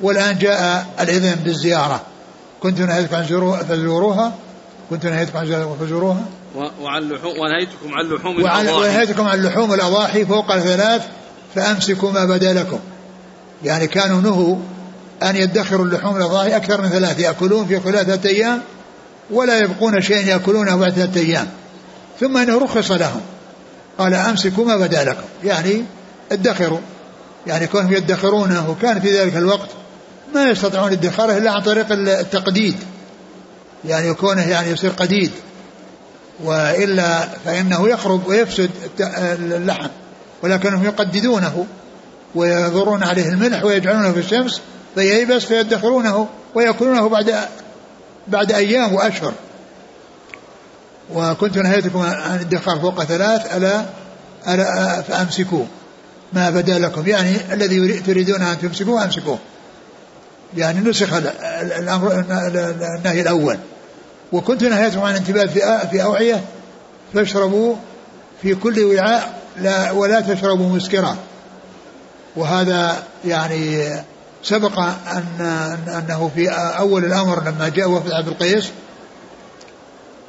[0.00, 2.00] والآن جاء الإذن بالزيارة.
[2.60, 3.24] كنت نهيتكم عن
[3.68, 4.32] فزوروها.
[4.90, 6.24] كنت نهيتكم عن زيارة فزوروها.
[6.80, 8.72] وعن لحوم ونهيتكم عن لحوم الأضاحي.
[8.72, 11.06] ونهيتكم عن لحوم الأضاحي فوق الثلاث
[11.54, 12.78] فأمسكوا ما بدا لكم.
[13.64, 14.56] يعني كانوا نهوا
[15.22, 18.62] أن يدخروا اللحوم الأضاحي أكثر من ثلاث يأكلون في ثلاثة أيام
[19.32, 21.48] ولا يبقون شيئا يأكلونه بعد ثلاثة أيام.
[22.20, 23.20] ثم إنه رخص لهم.
[23.98, 25.24] قال أمسكوا ما بدا لكم.
[25.44, 25.84] يعني
[26.32, 26.80] ادخروا.
[27.46, 29.68] يعني كونهم يدخرونه وكان في ذلك الوقت
[30.34, 32.76] ما يستطيعون ادخاره إلا عن طريق التقديد.
[33.84, 35.30] يعني كونه يعني يصير قديد.
[36.44, 39.88] وإلا فإنه يخرب ويفسد اللحم.
[40.42, 41.66] ولكنهم يقددونه
[42.34, 44.60] ويضرون عليه الملح ويجعلونه في الشمس.
[44.94, 47.34] فييبس فيدخرونه ويأكلونه بعد
[48.28, 49.32] بعد أيام وأشهر.
[51.14, 53.84] وكنت نهيتكم عن الدخار فوق ثلاث ألا
[54.48, 55.66] ألا فأمسكوه.
[56.32, 57.06] ما بدا لكم.
[57.06, 59.38] يعني الذي تريدون أن تمسكوه أمسكوه.
[60.56, 61.12] يعني نسخ
[61.78, 62.24] الأمر
[62.98, 63.58] النهي الأول.
[64.32, 66.40] وكنت نهيتكم عن الانتباه في في أوعية
[67.14, 67.76] فاشربوا
[68.42, 71.16] في كل وعاء لا ولا تشربوا مسكرا.
[72.36, 73.88] وهذا يعني
[74.42, 75.24] سبق أن
[75.88, 78.70] أنه في أول الأمر لما جاء وفد عبد القيس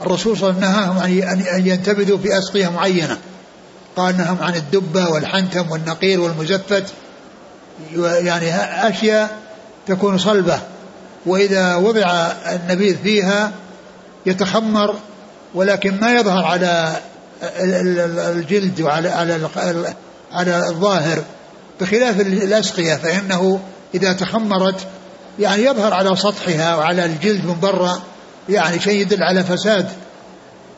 [0.01, 3.17] الرسول صلى الله عليه وسلم نهاهم أن ينتبذوا في أسقية معينة.
[3.95, 6.83] قال نهاهم عن الدبة والحنتم والنقير والمزفت
[7.95, 8.55] يعني
[8.89, 9.37] أشياء
[9.87, 10.59] تكون صلبة.
[11.25, 13.51] وإذا وضع النبيذ فيها
[14.25, 14.95] يتخمر
[15.53, 16.95] ولكن ما يظهر على
[17.43, 19.49] الجلد وعلى على
[20.31, 21.23] على الظاهر.
[21.81, 23.59] بخلاف الأسقية فإنه
[23.95, 24.87] إذا تخمرت
[25.39, 28.01] يعني يظهر على سطحها وعلى الجلد من برا
[28.49, 29.89] يعني شيء يدل على فساد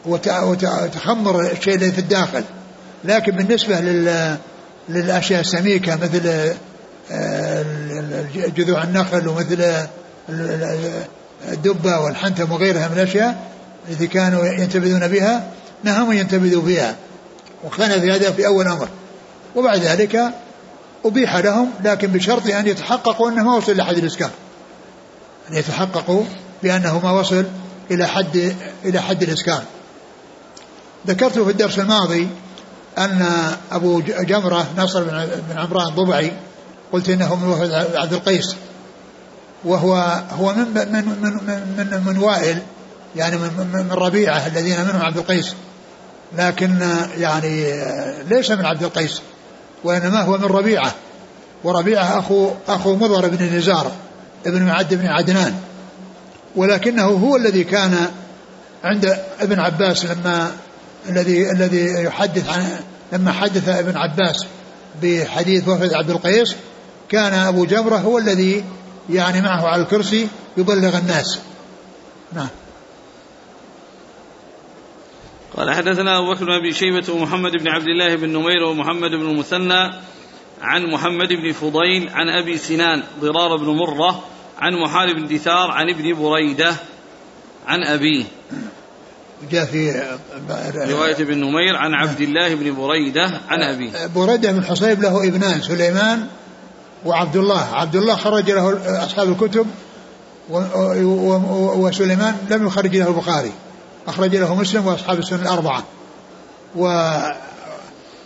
[0.05, 2.43] وتخمر الشيء الذي في الداخل.
[3.03, 4.37] لكن بالنسبة لل
[4.89, 6.53] للأشياء السميكة مثل
[7.11, 7.65] آه،
[8.55, 9.87] جذوع النخل ومثل
[11.51, 13.51] الدبة والحنتم وغيرها من الأشياء
[13.89, 15.51] التي كانوا ينتبذون بها
[15.83, 16.95] نهموا ينتبذوا بها.
[17.63, 18.87] وكان في هذا في أول أمر.
[19.55, 20.33] وبعد ذلك
[21.05, 24.29] أبيح لهم لكن بشرط أن يتحققوا أنه ما وصل إلى حد الإسكان.
[25.51, 26.23] أن يتحققوا
[26.63, 27.45] بأنه ما وصل
[27.91, 29.61] إلى حد إلى حد الإسكان.
[31.07, 32.27] ذكرت في الدرس الماضي
[32.97, 33.25] أن
[33.71, 35.03] أبو جمرة نصر
[35.49, 36.31] بن عمران الضبعي
[36.91, 38.55] قلت إنه من وفد عبد القيس
[39.63, 41.33] وهو هو من من من
[41.77, 42.59] من, من وائل
[43.15, 45.53] يعني من, من ربيعة الذين منهم عبد القيس.
[46.37, 46.79] لكن
[47.17, 47.83] يعني
[48.29, 49.21] ليس من عبد القيس.
[49.85, 50.93] وإنما هو من ربيعة.
[51.63, 53.91] وربيعة اخو أخو مضر بن نزار
[54.45, 55.55] ابن معد بن عدنان.
[56.55, 58.07] ولكنه هو الذي كان
[58.83, 60.51] عند ابن عباس لما
[61.09, 62.69] الذي الذي يحدث عن
[63.13, 64.45] لما حدث ابن عباس
[65.01, 66.55] بحديث وفد عبد القيس
[67.09, 68.63] كان أبو جمره هو الذي
[69.09, 70.27] يعني معه على الكرسي
[70.57, 71.39] يبلغ الناس.
[72.33, 72.47] نعم.
[75.57, 79.29] قال حدثنا أبو بكر بن أبي شيبة ومحمد بن عبد الله بن نمير ومحمد بن
[79.29, 79.91] المثنى
[80.61, 84.23] عن محمد بن فضيل عن أبي سنان ضرار بن مرة
[84.59, 86.75] عن محارب بن دثار عن ابن بريدة
[87.67, 88.23] عن أبيه.
[89.51, 90.03] جاء في
[90.75, 93.91] رواية ابن نمير عن عبد الله بن بريدة عن أبيه.
[94.15, 96.27] بريدة بن حصيب له ابنان سليمان
[97.05, 97.75] وعبد الله.
[97.75, 99.67] عبد الله خرج له أصحاب الكتب
[101.77, 103.51] وسليمان لم يخرج له البخاري.
[104.07, 105.83] أخرج له مسلم وأصحاب السنة الأربعة.
[106.75, 107.11] و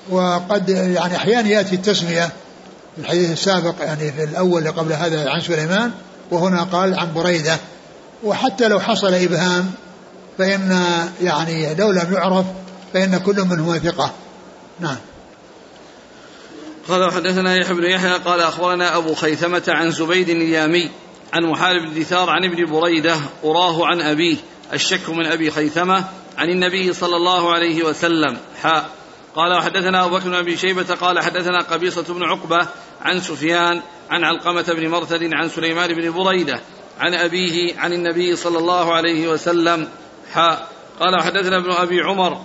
[0.09, 2.25] وقد يعني أحيانا يأتي التسمية
[2.95, 5.91] في الحديث السابق يعني في الأول قبل هذا عن سليمان
[6.31, 7.57] وهنا قال عن بريدة.
[8.23, 9.71] وحتى لو حصل إبهام
[10.37, 10.83] فإن
[11.21, 12.45] يعني لو لم يعرف
[12.93, 14.11] فإن كل منهما ثقة.
[14.79, 14.97] نعم.
[16.89, 20.89] قال حدثنا يحيى بن يحيى قال أخبرنا أبو خيثمة عن زبيد اليامي
[21.33, 24.37] عن محارب بن دثار عن ابن بريدة أراه عن أبيه
[24.73, 26.05] الشك من أبي خيثمة
[26.37, 28.37] عن النبي صلى الله عليه وسلم.
[28.61, 28.89] حاء
[29.35, 32.67] قال وحدثنا أبو بكر بن أبي شيبة قال حدثنا قبيصة بن عقبة
[33.01, 36.61] عن سفيان عن علقمة بن مرثد عن سليمان بن بريدة
[36.99, 39.87] عن أبيه عن النبي صلى الله عليه وسلم.
[40.33, 40.67] حاء
[40.99, 42.41] قال وحدثنا ابن أبي عمر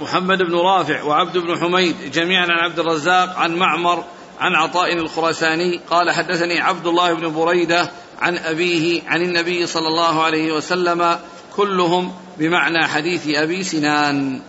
[0.00, 4.04] ومحمد بن رافع وعبد بن حميد جميعا عن عبد الرزاق عن معمر
[4.40, 7.90] عن عطاء الخراساني قال حدثني عبد الله بن بريدة
[8.20, 11.18] عن أبيه عن النبي صلى الله عليه وسلم
[11.56, 14.40] كلهم بمعنى حديث أبي سنان.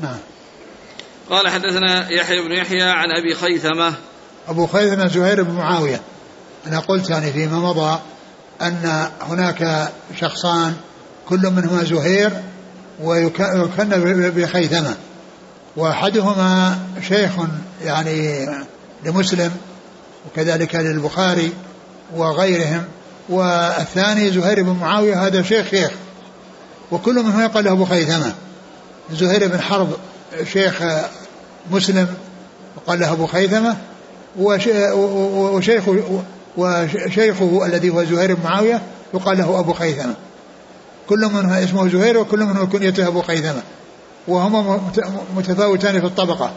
[0.00, 0.18] نعم.
[1.30, 3.94] قال حدثنا يحيى بن يحيى عن أبي خيثمة.
[4.48, 6.00] أبو خيثمة زهير بن معاوية.
[6.66, 7.98] أنا قلت يعني فيما مضى
[8.62, 10.76] أن هناك شخصان
[11.28, 12.30] كل منهما زهير
[13.00, 13.70] ويكن
[14.36, 14.96] بخيثمة.
[15.76, 17.32] وأحدهما شيخ
[17.82, 18.46] يعني
[19.04, 19.52] لمسلم
[20.26, 21.52] وكذلك للبخاري
[22.14, 22.84] وغيرهم.
[23.28, 25.90] والثاني زهير بن معاوية هذا شيخ شيخ.
[26.90, 28.34] وكل منهم يقال له أبو خيثمة.
[29.12, 29.88] زهير بن حرب
[30.52, 30.82] شيخ
[31.70, 32.08] مسلم
[32.76, 33.76] وقال له أبو خيثمة.
[34.38, 35.88] وشيخ
[36.56, 38.82] وشيخه الذي هو زهير بن معاوية
[39.14, 40.14] يقال له أبو خيثمة.
[41.08, 43.62] كل منهم اسمه زهير وكل منهم كنيته أبو خيثمة.
[44.28, 44.80] وهما
[45.36, 46.52] متفاوتان في الطبقة.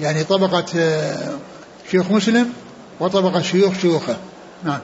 [0.00, 0.64] يعني طبقة
[1.90, 2.52] شيخ مسلم
[3.00, 4.16] وطبقة شيوخ شيوخه.
[4.64, 4.78] نعم.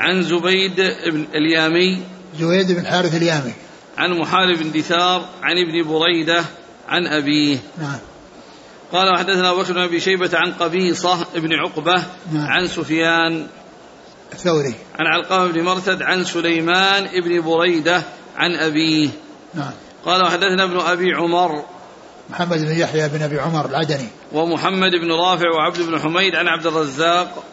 [0.00, 0.76] عن زبيد
[1.06, 2.02] بن اليامي
[2.38, 3.52] زبيد بن حارث اليامي.
[3.98, 6.44] عن محارب بن دثار عن ابن بريدة
[6.88, 7.58] عن أبيه.
[7.78, 7.98] نعم.
[8.92, 12.46] قال وحدثنا أبو بكر بن أبي شيبة عن قبيصة بن عقبة نعم.
[12.46, 13.46] عن سفيان
[14.32, 14.74] الثوري.
[14.98, 18.02] عن علقمة بن مرثد عن سليمان بن بريدة
[18.36, 19.08] عن أبيه.
[19.54, 19.72] نعم.
[20.04, 21.64] قال وحدثنا ابن أبي عمر.
[22.30, 24.08] محمد بن يحيى بن أبي عمر العدني.
[24.32, 27.44] ومحمد بن رافع وعبد بن حميد عن عبد الرزاق.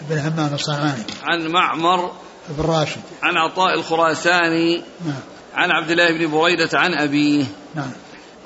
[0.00, 1.02] بن همام الصنعاني.
[1.24, 2.12] عن معمر.
[2.48, 3.00] بن راشد.
[3.22, 4.82] عن عطاء الخراساني.
[5.06, 5.20] نعم.
[5.54, 7.44] عن عبد الله بن بريدة عن أبيه.
[7.74, 7.90] نعم.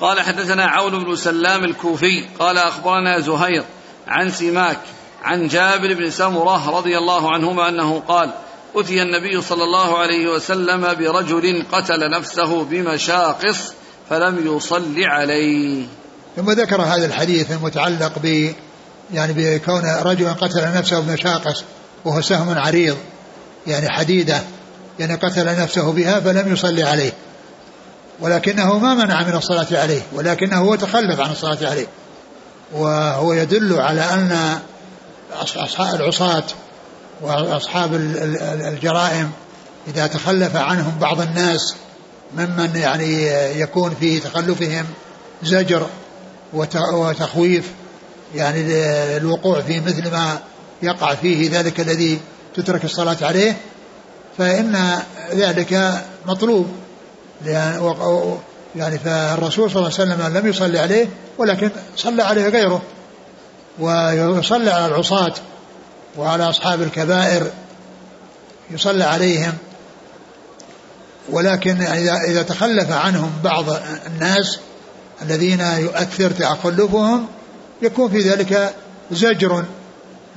[0.01, 2.29] قال حدثنا عون بن سلام الكوفي.
[2.39, 3.65] قال أخبرنا زهير
[4.09, 4.79] عن سماك
[5.23, 8.31] عن جابر بن سمرة رضي الله عنهما أنه قال
[8.75, 13.73] أتي النبي صلى الله عليه وسلم برجل قتل نفسه بمشاقص
[14.11, 15.87] فلم يصل عليه.
[16.37, 18.53] ثم ذكر هذا الحديث المتعلق ب
[19.13, 21.65] يعني بكون رجلا قتل نفسه بمشاقص
[22.05, 22.97] وهو سهم عريض
[23.67, 24.41] يعني حديدة
[24.99, 27.13] يعني قتل نفسه بها فلم يصلي عليه.
[28.21, 31.87] ولكنه ما منع من الصلاة عليه ولكنه هو تخلف عن الصلاة عليه.
[32.73, 34.59] وهو يدل على أن
[35.57, 36.45] أصحاب العصاة
[37.21, 39.31] وأصحاب الجرائم
[39.89, 41.75] إذا تخلف عنهم بعض الناس
[42.37, 43.27] ممن يعني
[43.61, 44.87] يكون في تخلفهم
[45.43, 45.87] زجر
[46.93, 47.71] وتخويف
[48.35, 48.61] يعني
[49.17, 50.39] الوقوع في مثل ما
[50.83, 52.21] يقع فيه ذلك الذي
[52.55, 53.57] تترك الصلاة عليه
[54.39, 54.99] فإن
[55.35, 56.67] ذلك مطلوب.
[58.77, 61.09] يعني فالرسول صلى الله عليه وسلم لم يصلي عليه
[61.39, 62.83] ولكن صلى عليه غيره
[63.79, 65.35] ويصلى على العصاة
[66.19, 67.51] وعلى أصحاب الكبائر
[68.71, 69.53] يصلى عليهم.
[71.31, 73.65] ولكن إذا إذا تخلف عنهم بعض
[74.07, 74.59] الناس
[75.23, 77.27] الذين يؤثر تخلفهم
[77.83, 78.75] يكون في ذلك
[79.11, 79.65] زجر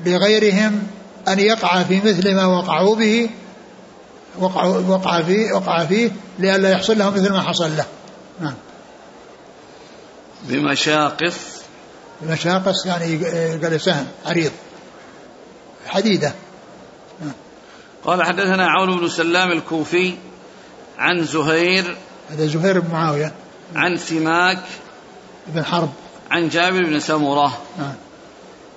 [0.06, 0.88] لغيرهم
[1.28, 3.30] أن يقع في مثل ما وقعوا به
[4.40, 7.86] وقع وقع فيه وقع فيه لئلا يحصل له مثل ما حصل له.
[8.40, 8.54] نعم.
[10.44, 11.36] بمشاقص.
[12.22, 13.18] بمشاقص يعني
[13.58, 14.52] قال سهم عريض.
[15.88, 16.34] حديدة.
[17.22, 17.34] نعم.
[18.04, 20.16] قال حدثنا عون بن سلام الكوفي
[20.98, 21.98] عن زهير
[22.30, 23.34] هذا زهير بن معاوية.
[23.76, 24.60] عن سماك
[25.48, 25.94] بن حرب.
[26.34, 27.62] عن جابر بن سمرة.
[27.78, 27.94] نعم.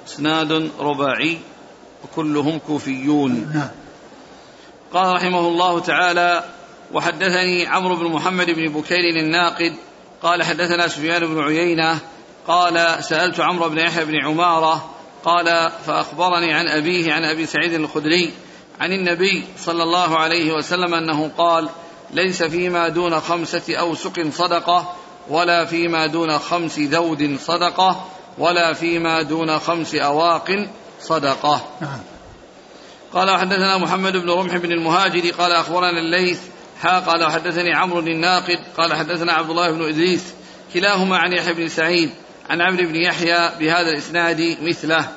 [0.06, 1.38] إسناد رباعي
[2.04, 3.50] وكلهم كوفيون.
[3.54, 3.68] نعم.
[4.92, 6.44] قال رحمه الله تعالى
[6.92, 9.74] وحدثني عمرو بن محمد بن بكير الناقد.
[10.22, 11.98] قال حدثنا سفيان بن عيينة.
[12.48, 14.90] قال سألت عمرو بن يحيى بن عمارة.
[15.24, 18.32] قال فأخبرني عن أبيه عن أبي سعيد الخدري
[18.80, 21.68] عن النبي صلى الله عليه وسلم أنه قال
[22.10, 24.96] ليس فيما دون خمسة أوسق صدقة
[25.30, 28.04] ولا فيما دون خمس ذود صدقة
[28.38, 30.68] ولا فيما دون خمس أواق
[31.00, 31.64] صدقة.
[31.80, 32.00] نعم.
[33.12, 36.40] قال وحدثنا محمد بن رمح بن المهاجر قال أخبرنا الليث
[36.82, 40.34] حا قال وحدثني عمرو الناقد قال حدثنا عبد الله بن إدريس
[40.74, 42.10] كلاهما عن يحيى بن سعيد
[42.50, 45.08] عن عمرو بن يحيى بهذا الإسناد مثله.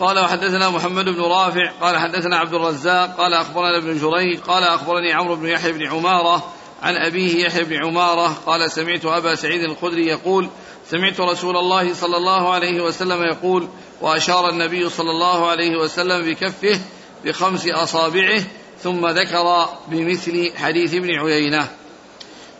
[0.00, 5.12] قال وحدثنا محمد بن رافع قال حدثنا عبد الرزاق قال أخبرنا ابن جريج قال أخبرني
[5.12, 6.52] عمرو بن يحيى بن عمارة
[6.82, 10.48] عن أبيه يحيى بن عمارة قال سمعت أبا سعيد الخدري يقول
[10.90, 13.68] سمعت رسول الله صلى الله عليه وسلم يقول
[14.00, 16.80] وأشار النبي صلى الله عليه وسلم بكفه
[17.24, 18.42] بخمس أصابعه
[18.82, 21.68] ثم ذكر بمثل حديث ابن عيينة.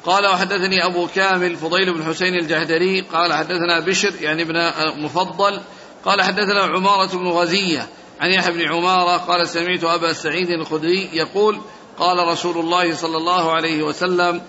[0.04, 4.72] قال وحدثني أبو كامل فضيل بن حسين الجهدري قال حدثنا بشر يعني ابن
[5.04, 5.60] مفضل
[6.04, 7.88] قال حدثنا عمارة بن غزية
[8.20, 11.60] عن يحيى بن عمارة قال سمعت أبا سعيد الخدري يقول
[11.98, 14.42] قال رسول الله صلى الله عليه وسلم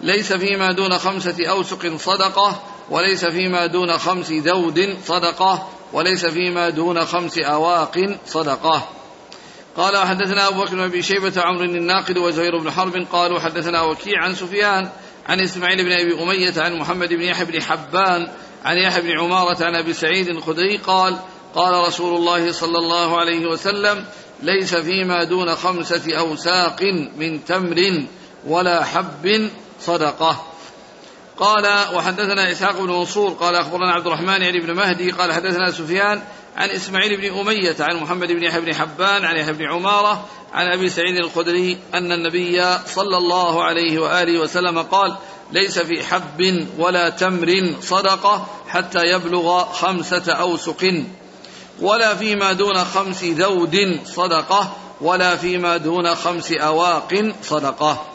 [0.00, 7.04] ليس فيما دون خمسة أوسق صدقة وليس فيما دون خمس ذود صدقة وليس فيما دون
[7.04, 8.88] خمس أواق صدقة.
[9.76, 14.24] قال وحدثنا أبو بكر بن أبي شيبة عمرو الناقد وزهير بن حرب قالوا حدثنا وكيع
[14.24, 14.88] عن سفيان
[15.28, 18.28] عن إسماعيل بن أبي أمية عن محمد بن يحيى بن حبان
[18.64, 21.18] عن يحيى بن عمارة عن أبي سعيد الخدري قال
[21.54, 24.04] قال رسول الله صلى الله عليه وسلم
[24.42, 26.82] ليس فيما دون خمسة أوساق
[27.16, 28.04] من تمر
[28.46, 30.46] ولا حب صدقة.
[31.38, 36.22] قال وحدثنا إسحاق بن منصور قال أخبرنا عبد الرحمن يعني بن مهدي قال حدثنا سفيان
[36.56, 40.66] عن إسماعيل بن أمية عن محمد بن يحيى بن حبان عن يحيى بن عمارة عن
[40.66, 45.16] أبي سعيد الخدري أن النبي صلى الله عليه وآله وسلم قال
[45.52, 51.04] ليس في حب ولا تمر صدقة حتى يبلغ خمسة أوسق.
[51.80, 58.06] ولا فيما دون خمس ذود صدقة ولا فيما دون خمس أواق صدقة.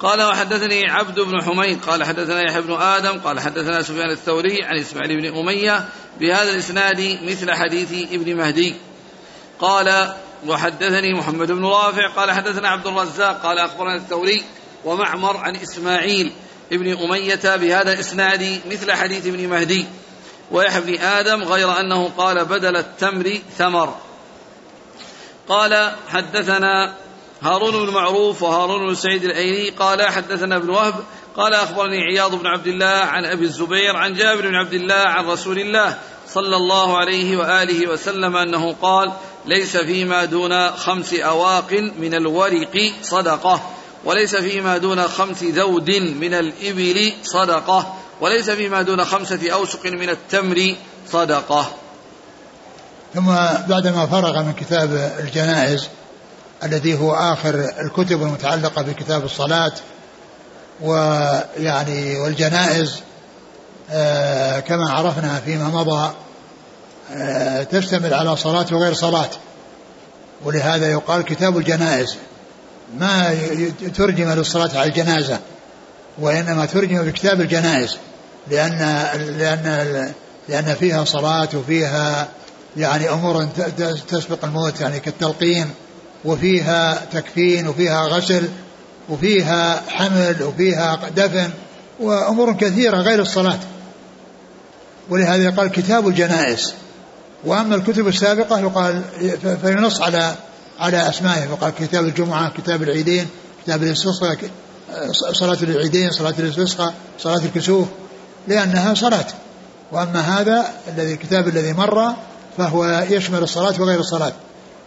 [0.00, 4.78] قال وحدثني عبد بن حميد قال حدثنا يحيى بن آدم قال حدثنا سفيان الثوري عن
[4.78, 5.88] إسماعيل بن أمية
[6.20, 8.74] بهذا الإسناد مثل حديث ابن مهدي.
[9.60, 10.14] قال
[10.46, 14.44] وحدثني محمد بن رافع قال حدثنا عبد الرزاق قال أخبرنا الثوري
[14.84, 16.32] ومعمر عن إسماعيل
[16.72, 19.86] ابن أمية بهذا الإسناد مثل حديث ابن مهدي.
[20.50, 23.94] ويحيى بن آدم غير أنه قال بدل التمر ثمر.
[25.48, 26.94] قال حدثنا
[27.42, 30.94] هارون بن معروف وهارون بن سعيد الأيلي قال حدثنا ابن وهب
[31.36, 35.26] قال أخبرني عياض بن عبد الله عن أبي الزبير عن جابر بن عبد الله عن
[35.26, 39.12] رسول الله صلى الله عليه وآله وسلم أنه قال
[39.46, 43.70] ليس فيما دون خمس أواق من الورق صدقة
[44.04, 47.96] وليس فيما دون خمس ذود من الإبل صدقة.
[48.24, 50.74] وليس فيما دون خمسة أوسق من التمر
[51.12, 51.70] صدقة.
[53.14, 53.26] ثم
[53.68, 55.88] بعدما فرغ من كتاب الجنائز
[56.62, 59.72] الذي هو آخر الكتب المتعلقة بكتاب الصلاة
[60.80, 63.00] ويعني والجنائز
[63.90, 66.12] آه كما عرفنا فيما مضى
[67.12, 69.30] آه تشتمل على صلاة وغير صلاة.
[70.44, 72.16] ولهذا يقال كتاب الجنائز.
[72.98, 73.38] ما
[73.96, 75.38] ترجم للصلاة على الجنازة
[76.18, 77.96] وإنما ترجم بكتاب الجنائز.
[78.50, 78.78] لأن
[79.38, 80.12] لأن
[80.48, 82.28] لأن فيها صلاة وفيها
[82.76, 83.44] يعني أمور
[84.08, 85.70] تسبق الموت يعني كالتلقين
[86.24, 88.48] وفيها تكفين وفيها غسل
[89.08, 91.50] وفيها حمل وفيها دفن
[92.00, 93.58] وأمور كثيرة غير الصلاة.
[95.10, 96.74] ولهذا يقال كتاب الجنائز.
[97.44, 99.02] وأما الكتب السابقة يقال
[99.62, 100.34] فينص على
[100.80, 101.46] على أسمائه.
[101.46, 103.26] فقال كتاب الجمعة كتاب العيدين
[103.64, 104.36] كتاب الاستسقاء
[105.32, 107.88] صلاة العيدين صلاة الاستسقاء صلاة الكسوف.
[108.48, 109.26] لأنها صلاة.
[109.92, 112.12] وأما هذا الذي الكتاب الذي مر
[112.58, 114.32] فهو يشمل الصلاة وغير الصلاة.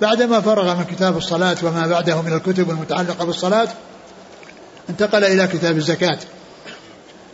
[0.01, 3.67] بعدما فرغ من كتاب الصلاة وما بعده من الكتب المتعلقة بالصلاة
[4.89, 6.19] انتقل إلى كتاب الزكاة.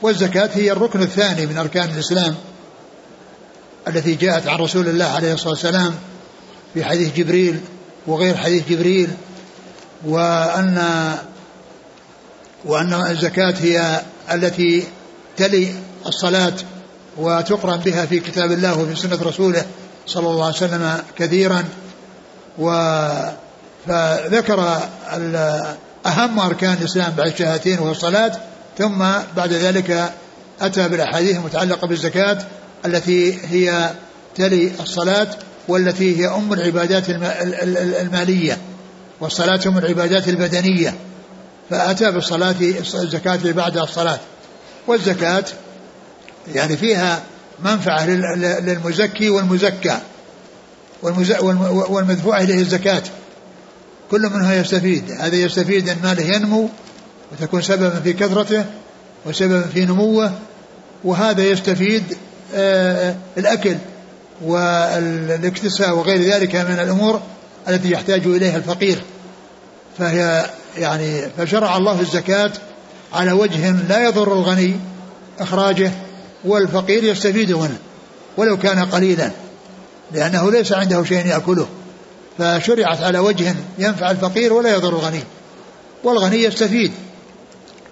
[0.02, 2.36] والزكاة هي الركن الثاني من أركان الإسلام
[3.88, 5.94] التي جاءت عن رسول الله عليه الصلاة والسلام
[6.74, 7.60] في حديث جبريل
[8.08, 9.10] وغير حديث جبريل
[10.06, 10.78] وأن
[12.66, 14.02] وأن الزكاة هي
[14.32, 14.84] التي
[15.38, 15.74] تلي
[16.08, 16.54] الصلاة
[17.18, 19.66] وتقرن بها في كتاب الله وفي سنة رسوله
[20.08, 21.64] صلى الله عليه وسلم كثيرا.
[22.60, 22.72] و
[23.88, 24.80] فذكر
[26.06, 28.32] أهم أركان الإسلام بعد الشهادتين وهو الصلاة
[28.78, 29.00] ثم
[29.38, 30.14] بعد ذلك
[30.62, 32.38] أتى بالأحاديث المتعلقة بالزكاة
[32.86, 33.92] التي هي
[34.36, 35.28] تلي الصلاة
[35.68, 37.04] والتي هي أم العبادات
[38.02, 38.58] المالية
[39.20, 40.96] والصلاة أم العبادات البدنية.
[41.70, 42.56] فأتى بالصلاة
[42.94, 44.20] الزكاة بعد الصلاة.
[44.88, 45.46] والزكاة
[46.48, 47.24] يعني فيها
[47.60, 49.98] منفعة للمزكي والمزكى
[51.90, 53.04] والمدفوع إليه الزكاة.
[54.12, 55.12] كل منها يستفيد.
[55.12, 56.70] هذا يستفيد أن ماله ينمو
[57.32, 58.66] وتكون سببا في كثرته
[59.26, 60.32] وسببا في نموه
[61.04, 62.04] وهذا يستفيد
[62.56, 63.76] آه، الأكل
[64.42, 67.22] والاكتساء وغير ذلك من الأمور
[67.68, 69.02] التي يحتاج إليها الفقير.
[69.98, 70.46] فهي
[70.78, 72.52] يعني فشرع الله الزكاة
[73.14, 74.76] على وجه لا يضر الغني
[75.40, 75.92] إخراجه
[76.46, 77.78] والفقير يستفيد منه
[78.38, 79.32] ولو كان قليلا
[80.12, 81.68] لأنه ليس عنده شيء يأكله.
[82.38, 85.24] فشرعت على وجه ينفع الفقير ولا يضر الغني
[86.04, 86.92] والغني يستفيد.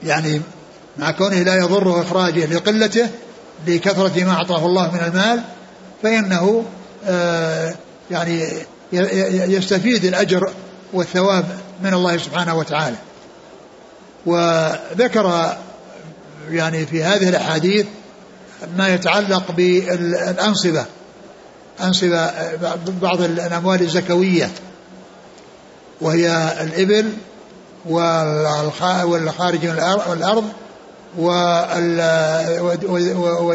[0.03, 0.41] يعني
[0.97, 3.09] مع كونه لا يضره إخراجه لقلته
[3.67, 5.41] لكثرة ما أعطاه الله من المال
[6.03, 6.65] فإنه
[7.05, 7.75] آه
[8.11, 8.47] يعني
[9.53, 10.51] يستفيد الأجر
[10.93, 11.45] والثواب
[11.83, 12.95] من الله سبحانه وتعالى.
[14.25, 15.55] وذكر
[16.49, 17.85] يعني في هذه الأحاديث
[18.77, 20.85] ما يتعلق بالأنصبة
[21.81, 22.31] أنصبة
[23.01, 24.49] بعض الأموال الزكوية
[26.01, 27.13] وهي الإبل
[27.85, 29.79] والخارج من
[30.13, 30.45] الأرض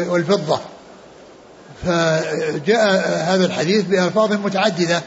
[0.09, 0.59] والفضة.
[1.85, 2.89] فجاء
[3.33, 5.01] هذا الحديث بألفاظ متعددة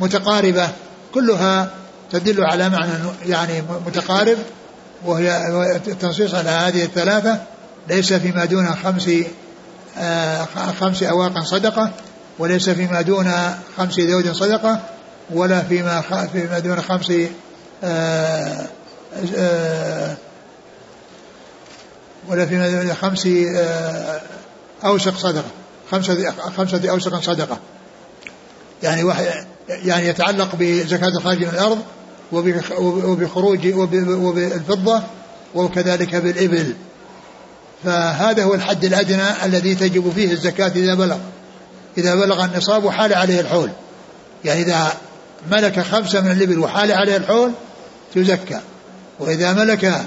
[0.00, 0.68] متقاربة
[1.14, 1.70] كلها
[2.12, 2.92] تدل على معنى
[3.26, 4.38] يعني متقارب
[5.06, 5.48] وهي
[5.86, 7.38] التنصيص على هذه الثلاثة
[7.88, 9.10] ليس فيما دون خمس
[9.98, 10.44] آه،
[10.80, 11.90] خمس أواق صدقة
[12.38, 13.32] وليس فيما دون
[13.78, 14.80] خمس ذود صدقة
[15.30, 16.00] ولا فيما
[16.32, 17.12] فيما دون خمس
[17.84, 18.66] آه،
[19.36, 20.16] آه،
[22.28, 23.28] ولا فيما دون خمس
[24.84, 25.50] أوسق صدقة
[25.90, 27.58] خمسة خمسة أوسق صدقة.
[28.82, 29.26] يعني واحد
[29.68, 31.78] يعني يتعلق بزكاة الخارج من الأرض
[33.04, 35.02] وبخروج وبالفضة
[35.54, 36.74] وكذلك بالإبل.
[37.84, 41.18] فهذا هو الحد الأدنى الذي تجب فيه الزكاة إذا بلغ.
[41.98, 43.70] إذا بلغ النصاب وحال عليه الحول.
[44.44, 44.92] يعني إذا
[45.50, 47.52] ملك خمسة من الإبل وحال عليه الحول
[48.14, 48.60] تزكى.
[49.20, 50.02] وإذا ملك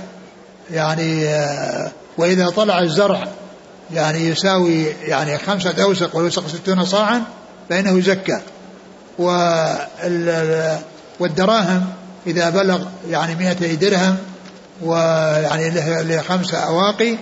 [0.71, 1.25] يعني
[2.17, 3.27] وإذا طلع الزرع
[3.93, 7.23] يعني يساوي يعني خمسة أوسق ويوسق ستون صاعا
[7.69, 8.39] فإنه يزكى.
[11.19, 11.85] والدراهم
[12.27, 14.17] إذا بلغ يعني مئة درهم
[14.81, 15.69] ويعني
[16.03, 17.17] له خمسة أواقي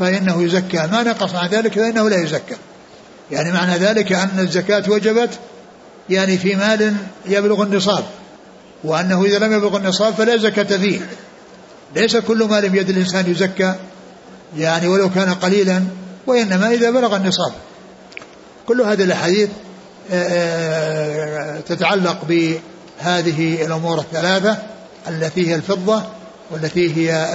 [0.00, 0.86] فإنه يزكى.
[0.92, 2.56] ما نقص عن ذلك فإنه لا يزكى.
[3.30, 5.30] يعني معنى ذلك أن الزكاة وجبت
[6.10, 6.94] يعني في مال
[7.26, 8.04] يبلغ النصاب.
[8.84, 11.00] وأنه إذا لم يبلغ النصاب فلا زكاة فيه.
[11.96, 13.74] ليس كل مال بيد الإنسان يزكى.
[14.56, 15.82] يعني ولو كان قليلا
[16.26, 17.52] وإنما إذا بلغ النصاب.
[18.66, 19.48] كل هذه الأحاديث
[20.12, 24.58] آه، آه، تتعلق بهذه الأمور الثلاثة
[25.08, 26.02] التي هي الفضة
[26.50, 27.34] والتي هي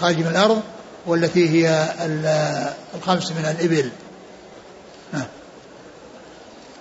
[0.00, 0.62] خارج من الأرض
[1.06, 1.88] والتي هي
[2.94, 3.90] الخمس من الإبل.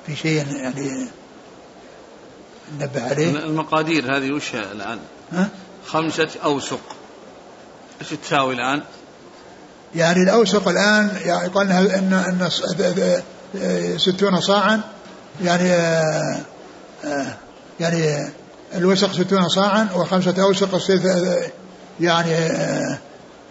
[0.07, 1.09] في شيء يعني
[2.79, 4.99] ننبه عليه؟ المقادير هذه وش الآن؟
[5.31, 5.49] ها؟
[5.87, 6.79] خمسة أوسق.
[8.01, 8.81] إيش تساوي الآن؟
[9.95, 12.49] يعني الأوسق الآن يعني قلنا إن إن
[13.97, 14.81] ستون صاعا؟
[15.43, 16.39] يعني آه،
[17.05, 17.37] آه،
[17.79, 18.33] يعني
[18.75, 20.75] الوسق ستون صاعا وخمسة أوسق
[21.99, 22.31] يعني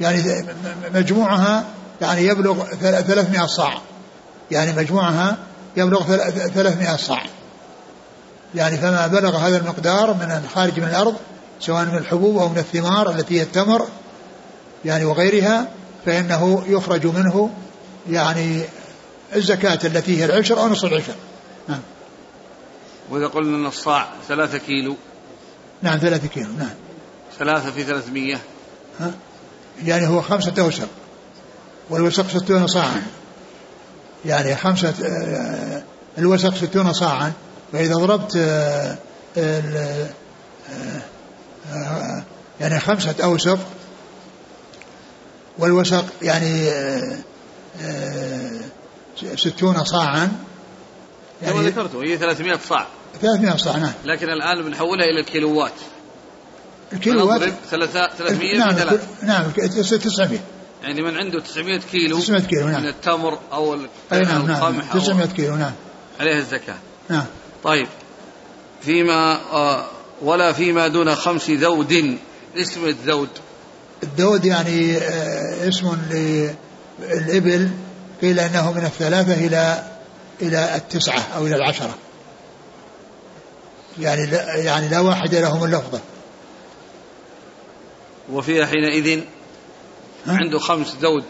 [0.01, 0.47] يعني
[0.95, 1.65] مجموعها
[2.01, 3.79] يعني يبلغ 300 صاع.
[4.51, 5.37] يعني مجموعها
[5.77, 6.03] يبلغ
[6.49, 7.23] 300 صاع.
[8.55, 11.17] يعني فما بلغ هذا المقدار من الخارج من الأرض
[11.61, 13.87] سواء من الحبوب أو من الثمار التي هي التمر
[14.85, 15.69] يعني وغيرها
[16.07, 17.51] فإنه يخرج منه
[18.11, 18.63] يعني
[19.37, 21.15] الزكاة التي هي العشر أو نصف العشر.
[21.69, 21.81] نعم.
[23.11, 24.97] وإذا قلنا أن الصاع ثلاثة كيلو.
[25.83, 26.49] نعم ثلاثة كيلو.
[26.59, 26.86] نعم.
[27.39, 28.39] ثلاثة في ثلاثمية.
[29.01, 29.11] ها؟
[29.85, 30.89] يعني هو خمسة أوسق
[31.91, 33.03] والوسق ستون صاعا.
[34.25, 35.83] يعني خمسة آه،
[36.19, 37.33] الوسق ستون صاعا.
[37.73, 38.99] فإذا ضربت آه،
[39.39, 40.11] آه،
[42.61, 43.59] يعني خمسة أوسق.
[45.59, 46.71] والوسق يعني
[49.37, 50.33] ستون صاعا.
[51.43, 52.87] يعني كما ذكرته هي 300 صاع.
[53.23, 53.93] 300 صاع نعم.
[54.05, 55.73] لكن الآن بنحولها إلى الكيلوات
[56.93, 60.39] الكيلوات 300 نعم نعم 900
[60.83, 62.83] يعني من عنده 900 كيلو 900 كيلو نعم.
[62.83, 63.75] من التمر أو
[64.13, 65.73] أي نعم نعم 900 كيلو نعم.
[66.21, 66.75] عليه الزكاة.
[67.09, 67.25] نعم.
[67.65, 67.87] طيب.
[68.83, 69.85] فيما آه
[70.23, 72.19] ولا فيما دون خمس ذود.
[72.57, 73.29] اسم الذود.
[74.03, 77.71] الذود يعني آه اسم للإبل.
[78.23, 79.85] قيل إنه من الثلاثة إلى
[80.43, 81.95] إلى التسعة أو إلى العشرة.
[83.99, 86.01] يعني لا يعني لا واحد لهم اللفظة.
[88.33, 89.21] وفيها حينئذ
[90.27, 91.25] عنده خمس ذود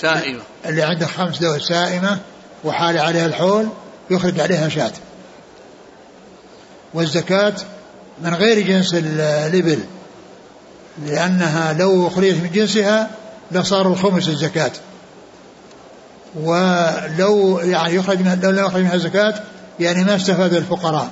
[0.00, 0.40] سائمة.
[0.66, 2.18] اللي عنده خمس ذود سائمة
[2.64, 3.68] وحال عليها الحول
[4.10, 4.92] يخرج عليها شاة.
[6.94, 7.54] والزكاة
[8.22, 9.78] من غير جنس الإبل
[11.06, 13.10] لأنها لو أخرجت من جنسها
[13.52, 14.72] لصار الخمس الزكاة.
[16.34, 19.34] ولو يعني يخرج من لو لا يخرج منها الزكاة
[19.80, 21.10] يعني ما استفاد الفقراء.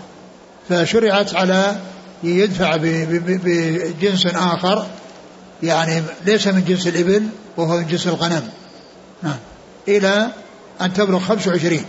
[0.68, 1.76] فشرعت على
[2.22, 4.86] يدفع بجنس آخر
[5.62, 8.50] يعني ليس من جنس الإبل وهو من جنس الغنم.
[9.22, 9.38] نعم.
[9.88, 10.30] إلى
[10.80, 11.84] أن تبلغ 25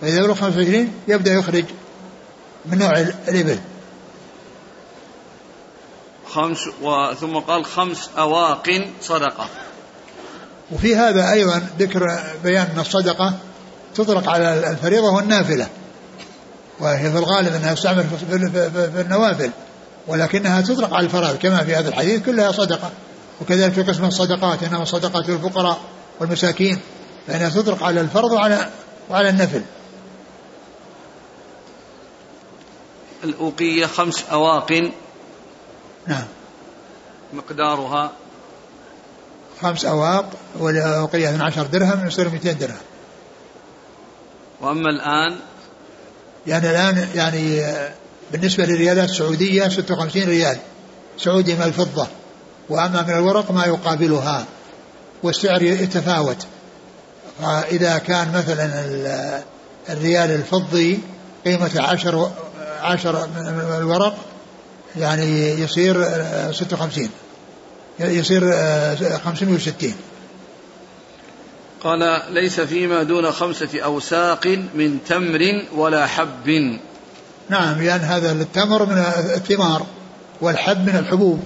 [0.00, 1.64] فإذا يبلغ 25 يبدأ يخرج
[2.66, 3.58] من نوع الإبل.
[6.28, 9.46] خمس وثم قال خمس أواق صدقة.
[10.72, 13.34] وفي هذا أيضا ذكر بيان أن الصدقة
[13.94, 15.66] تطلق على الفريضة والنافلة.
[16.80, 19.50] وهي في الغالب أنها تستعمل في النوافل.
[20.06, 22.90] ولكنها تطلق على الفرائض كما في هذا الحديث كلها صدقة.
[23.40, 25.80] وكذلك في قسم الصدقات إنما الصدقات للفقراء
[26.20, 26.80] والمساكين
[27.26, 28.70] فإنها تطلق على الفرض وعلى
[29.10, 29.62] وعلى النفل.
[33.24, 34.92] الأوقية خمس أواق.
[36.06, 36.24] نعم.
[37.32, 38.12] مقدارها؟
[39.62, 42.76] خمس أواق والأوقية 12 درهم يصير 200 درهم.
[44.60, 45.36] وأما الآن؟
[46.46, 47.62] يعني الآن يعني
[48.32, 50.58] بالنسبة للريالات السعودية 56 ريال
[51.18, 52.06] سعودي من الفضة
[52.70, 54.44] وأما من الورق ما يقابلها
[55.22, 56.46] والسعر يتفاوت.
[57.42, 58.84] فإذا كان مثلا
[59.88, 60.98] الريال الفضي
[61.44, 62.30] قيمة عشر
[62.80, 64.16] عشر من الورق
[64.96, 66.04] يعني يصير
[66.52, 67.10] ستة وخمسين.
[68.00, 68.40] يصير
[69.18, 69.94] خمسين وستين.
[71.84, 76.78] قال ليس فيما دون خمسة أوساق من تمر ولا حب.
[77.48, 78.98] نعم لأن هذا التمر من
[79.34, 79.86] الثمار
[80.40, 81.42] والحب من الحبوب.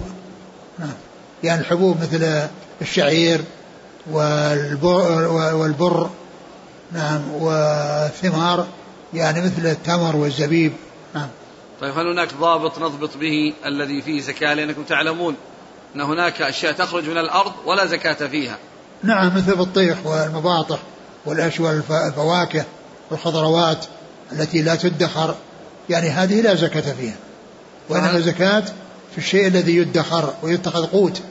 [0.79, 0.93] نعم.
[1.43, 2.47] يعني الحبوب مثل
[2.81, 3.41] الشعير
[4.11, 6.09] والبر, والبر
[6.91, 8.67] نعم والثمار
[9.13, 10.73] يعني مثل التمر والزبيب
[11.15, 11.27] نعم.
[11.81, 15.35] طيب هل هناك ضابط نضبط به الذي فيه زكاة؟ لأنكم تعلمون
[15.95, 18.57] أن هناك أشياء تخرج من الأرض ولا زكاة فيها.
[19.03, 20.79] نعم مثل البطيخ والمباطح
[21.25, 22.65] والأشوى والفواكه
[23.11, 23.85] والخضروات
[24.31, 25.35] التي لا تدخر
[25.89, 27.15] يعني هذه لا زكاة فيها
[27.89, 28.63] وإنما زكاة
[29.15, 31.21] في الشيء الذي يدخر ويتخذ قوت.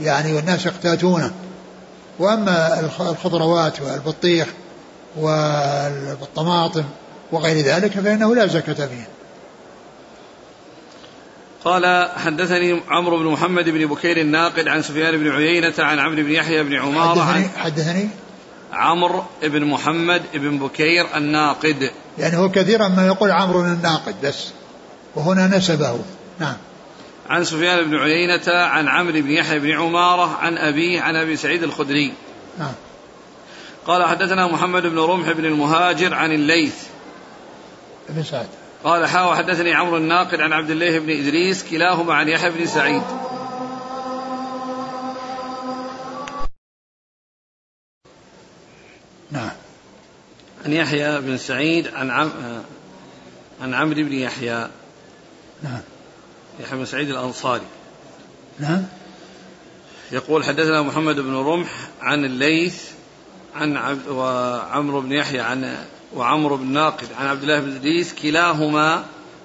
[0.00, 1.32] يعني والناس يقتاتونه.
[2.18, 4.48] وأما الخضروات والبطيخ
[5.16, 6.84] والطماطم
[7.32, 9.08] وغير ذلك فإنه لا زكاة فيه.
[11.64, 16.30] قال حدثني عمرو بن محمد بن بكير الناقد عن سفيان بن عيينة عن عمرو بن
[16.30, 18.08] يحيى بن عمارة حدثني, حدثني؟
[18.72, 21.90] عمرو بن محمد بن بكير الناقد.
[22.18, 24.48] يعني هو كثيرا ما يقول عمرو الناقد بس
[25.14, 25.98] وهنا نسبه.
[26.40, 26.56] نعم.
[27.32, 31.62] عن سفيان بن عيينة عن عمرو بن يحيى بن عمارة عن أبيه عن أبي سعيد
[31.62, 32.12] الخدري.
[32.58, 32.74] نعم
[33.86, 36.76] قال حدثنا محمد بن رمح بن المهاجر عن الليث.
[38.08, 38.46] بن سعد.
[38.84, 43.02] قال حا حدثني عمرو الناقد عن عبد الله بن إدريس كلاهما عن يحيى بن سعيد.
[49.30, 49.50] نعم.
[50.64, 52.30] عن يحيى بن سعيد عن عم
[53.62, 54.68] عن عمرو بن يحيى.
[55.62, 55.80] نعم.
[56.60, 57.66] يحيى بن سعيد الأنصاري.
[58.58, 58.84] نعم.
[60.12, 62.82] يقول حدثنا محمد بن رمح عن الليث
[63.54, 65.76] عن عبد وعمرو بن يحيى عن
[66.14, 69.04] وعمرو بن ناقد عن عبد الله بن إدريس كلاهما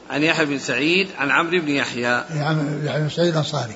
[0.10, 2.24] عن يحيى بن سعيد عن عمرو بن يحيى.
[2.86, 3.76] يحيى بن سعيد الأنصاري.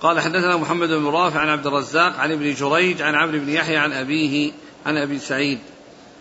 [0.00, 3.76] قال حدثنا محمد بن رافع عن عبد الرزاق عن ابن جريج عن عمرو بن يحيى
[3.76, 4.52] عن أبيه
[4.86, 5.58] عن أبي سعيد.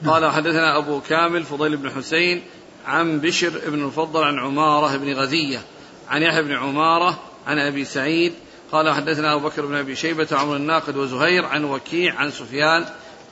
[0.05, 2.41] قال حدثنا أبو كامل فضيل بن حسين
[2.85, 5.61] عن بشر بن المفضل عن عمارة بن غزية.
[6.09, 8.33] عن يحيى بن عمارة عن أبي سعيد
[8.71, 12.85] قال حدثنا أبو بكر بن أبي شيبة عمر الناقد وزهير عن وكيع عن سفيان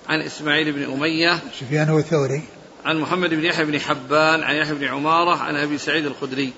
[0.10, 2.44] عن إسماعيل بن أمية سفيان هو الثوري.
[2.86, 6.54] عن محمد بن يحيى بن حبان عن يحيى بن عمارة عن أبي سعيد الخدري.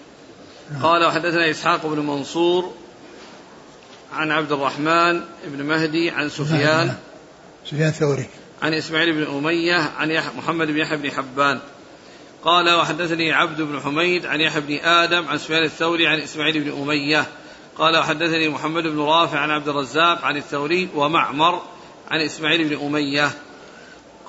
[0.84, 2.74] قال وحدثنا إسحاق بن منصور
[4.14, 6.96] عن عبد الرحمن بن مهدي عن سفيان
[7.66, 8.26] سفيان الثوري.
[8.62, 11.60] عن إسماعيل بن أمية عن محمد بن يحيى بن حبان.
[12.44, 16.82] قال وحدثني عبد بن حميد عن يحيى بن آدم عن سفيان الثوري عن إسماعيل بن
[16.82, 17.26] أمية.
[17.78, 21.62] قال وحدثني محمد بن رافع عن عبد الرزاق عن الثوري ومعمر
[22.08, 23.32] عن إسماعيل بن أمية.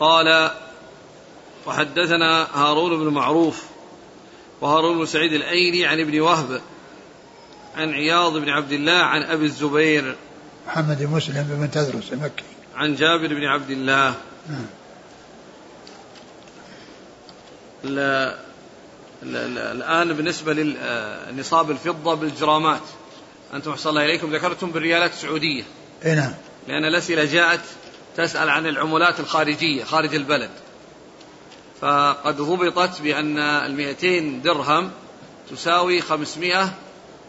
[0.01, 0.51] قال
[1.67, 3.65] وحدثنا هارون بن معروف
[4.61, 6.61] وهارون بن سعيد الأيلي عن ابن وهب
[7.77, 10.17] عن عياض بن عبد الله عن أبي الزبير
[10.67, 12.45] محمد بن مسلم بن تدرس المكي
[12.77, 14.15] عن جابر بن عبد الله.
[14.49, 14.67] نعم.
[19.23, 22.83] الآن بالنسبة لنصاب الفضة بالجرامات.
[23.55, 24.35] أنتم أحسن الله إليكم.
[24.35, 25.63] ذكرتم بالريالات السعودية.
[26.05, 26.35] إي نعم.
[26.69, 27.61] لأن الأسئلة جاءت
[28.17, 30.51] تسأل عن العملات الخارجية خارج البلد.
[31.81, 34.91] فقد ضبطت بأن المئتين درهم
[35.51, 36.75] تساوي خمسمائة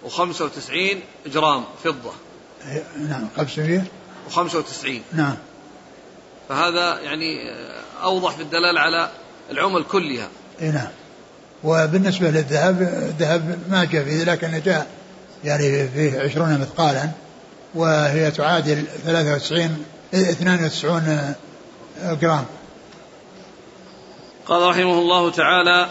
[0.04, 2.12] وخمسة وتسعين جرام فضة.
[2.98, 3.28] نعم.
[3.38, 3.84] خمسمائة؟
[4.28, 5.04] وخمسة وتسعين.
[5.14, 5.36] نعم.
[6.50, 7.52] فهذا يعني
[8.04, 9.12] أوضح في الدلالة على
[9.52, 10.28] العمل كلها.
[10.62, 10.88] إي نعم.
[11.64, 14.88] وبالنسبة للذهب الذهب ما جاء فيه لكن جاء
[15.44, 17.10] يعني فيه عشرون مثقالا
[17.76, 21.36] وهي تعادل 93 92
[22.22, 22.46] جرام.
[24.48, 25.90] قال رحمه الله تعالى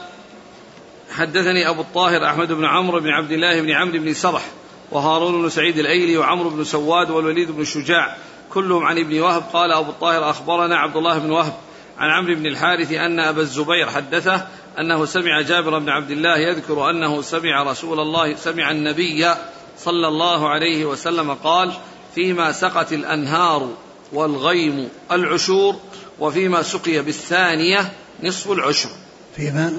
[1.11, 4.45] حدثني أبو الطاهر أحمد بن عمرو بن عبد الله بن عمرو بن سرح
[4.91, 8.17] وهارون بن سعيد الأيلي وعمرو بن سواد والوليد بن شجاع
[8.53, 9.43] كلهم عن ابن وهب.
[9.53, 11.53] قال أبو الطاهر أخبرنا عبد الله بن وهب
[11.99, 14.47] عن عمرو بن الحارث أن أبا الزبير حدثه
[14.79, 19.35] أنه سمع جابر بن عبد الله يذكر أنه سمع رسول الله سمع النبي
[19.79, 21.73] صلى الله عليه وسلم قال
[22.15, 23.71] فيما سقت الأنهار
[24.13, 25.77] والغيم العشور
[26.19, 27.93] وفيما سقي بالثانية
[28.23, 28.89] نصف العشر.
[29.37, 29.77] فيما؟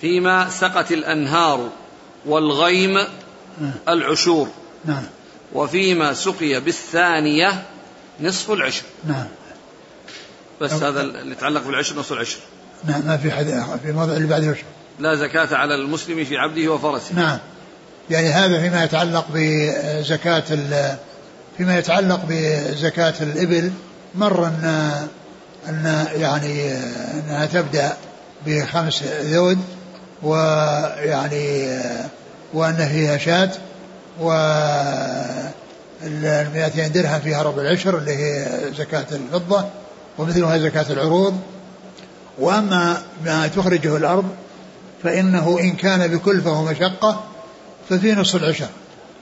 [0.00, 1.70] فيما سقت الأنهار
[2.26, 2.98] والغيم
[3.88, 4.48] العشور
[4.84, 5.02] نعم.
[5.52, 7.66] وفيما سقي بالثانية
[8.20, 8.84] نصف العشر.
[9.04, 9.26] نعم.
[10.62, 12.38] بس هذا اللي يتعلق بالعشر نصف العشر.
[12.84, 14.64] نعم ما في حد في موضع اللي بعد العشر.
[14.98, 17.14] لا زكاة على المسلم في عبده وفرسه.
[17.14, 17.38] نعم.
[18.10, 20.42] يعني هذا فيما يتعلق بزكاة
[21.58, 23.72] فيما يتعلق بزكاة الإبل
[24.14, 24.92] مر أن
[25.68, 26.72] أن يعني
[27.14, 27.96] أنها تبدأ
[28.46, 29.58] بخمس ذود
[30.22, 31.78] ويعني
[32.54, 33.50] وأن فيها شاة
[34.20, 34.32] و
[36.02, 38.46] ال 200 درهم فيها ربع العشر اللي هي
[38.78, 39.64] زكاة الفضة.
[40.18, 41.40] ومثلها زكاة العروض.
[42.38, 44.24] وأما ما تخرجه الأرض
[45.02, 47.24] فإنه إن كان بكلفة ومشقة
[47.90, 48.68] ففي نصف العشر.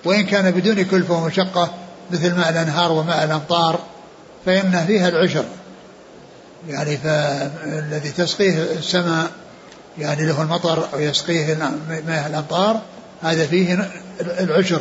[0.05, 1.71] وإن كان بدون كلفة ومشقة
[2.11, 3.81] مثل ماء الأنهار وماء الأمطار
[4.47, 5.45] فإن فيها العشر.
[6.69, 9.31] يعني فالذي تسقيه السماء
[9.99, 11.55] يعني له المطر أو يسقيه
[12.07, 12.81] ماء الأمطار
[13.23, 13.89] هذا فيه
[14.21, 14.81] العشر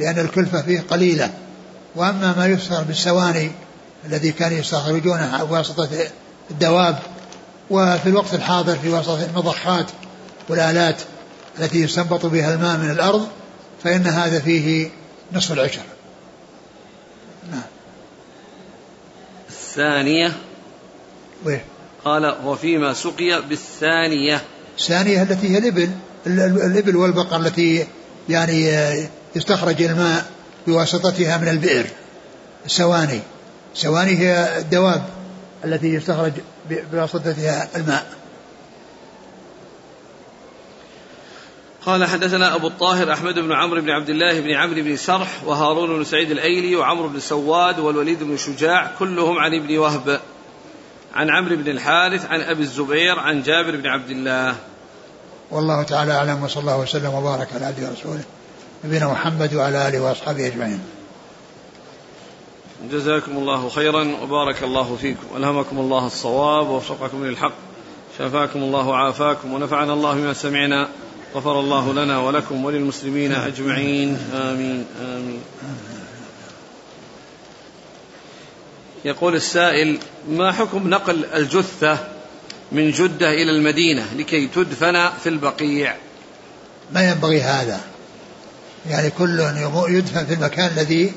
[0.00, 1.30] لأن الكلفة فيه قليلة.
[1.96, 3.50] وأما ما يسخر بالسواني
[4.06, 5.88] الذي كانوا يستخرجونه بواسطة
[6.50, 6.98] الدواب
[7.70, 9.86] وفي الوقت الحاضر في وسط المضخات
[10.48, 10.96] والآلات
[11.58, 13.28] التي يستنبط بها الماء من الأرض
[13.84, 14.90] فإن هذا فيه
[15.32, 15.82] نصف العشر.
[17.50, 17.62] نعم.
[19.48, 20.32] الثانية.
[21.44, 21.64] ويه
[22.04, 24.42] قال وفيما سقي بالثانية.
[24.78, 25.90] الثانية التي هي الإبل.
[26.26, 27.86] الإبل والبقر التي
[28.28, 28.70] يعني
[29.36, 30.30] يستخرج الماء
[30.66, 31.86] بواسطتها من البئر
[32.66, 33.20] السواني.
[33.74, 35.02] السواني هي الدواب
[35.64, 36.32] التي يستخرج
[36.92, 38.06] بواسطتها الماء.
[41.86, 45.96] قال حدثنا أبو الطاهر أحمد بن عمرو بن عبد الله بن عمرو بن سرح وهارون
[45.96, 50.20] بن سعيد الأيلي وعمرو بن سواد والوليد بن شجاع كلهم عن ابن وهب
[51.14, 54.54] عن عمرو بن الحارث عن أبي الزبير عن جابر بن عبد الله.
[55.50, 58.24] والله تعالى أعلم وصلى الله وسلم وبارك على عبده ورسوله
[58.84, 60.80] نبينا محمد وعلى آله وأصحابه أجمعين.
[62.92, 65.36] جزاكم الله خيرا وبارك الله فيكم.
[65.36, 67.52] ألهمكم الله الصواب ووفقكم للحق.
[68.18, 70.88] شفاكم الله وعافاكم ونفعنا الله بما سمعنا.
[71.34, 74.18] غفر الله لنا ولكم وللمسلمين أجمعين.
[74.34, 75.40] آمين آمين.
[79.04, 79.98] يقول السائل
[80.28, 81.98] ما حكم نقل الجثة
[82.72, 85.96] من جدة إلى المدينة لكي تدفن في البقيع؟
[86.92, 87.80] ما ينبغي هذا.
[88.88, 89.40] يعني كل
[89.88, 91.12] يدفن في المكان الذي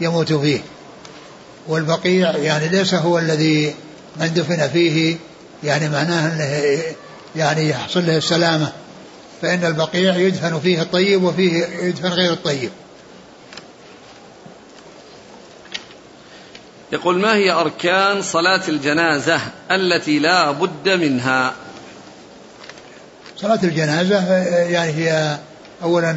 [0.00, 0.60] يموت فيه.
[1.68, 3.74] والبقيع يعني ليس هو الذي
[4.16, 5.16] من دفن فيه
[5.64, 6.82] يعني معناه إنه
[7.36, 8.72] يعني يحصل له السلامة
[9.42, 12.70] فإن البقيع يدفن فيه الطيب وفيه يدفن غير الطيب.
[16.92, 19.40] يقول ما هي أركان صلاة الجنازة
[19.70, 21.54] التي لا بد منها؟
[23.36, 25.38] صلاة الجنازة يعني هي
[25.82, 26.16] اولا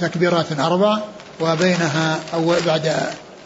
[0.00, 0.98] تكبيرات أربع
[1.40, 2.96] وبينها أو بعد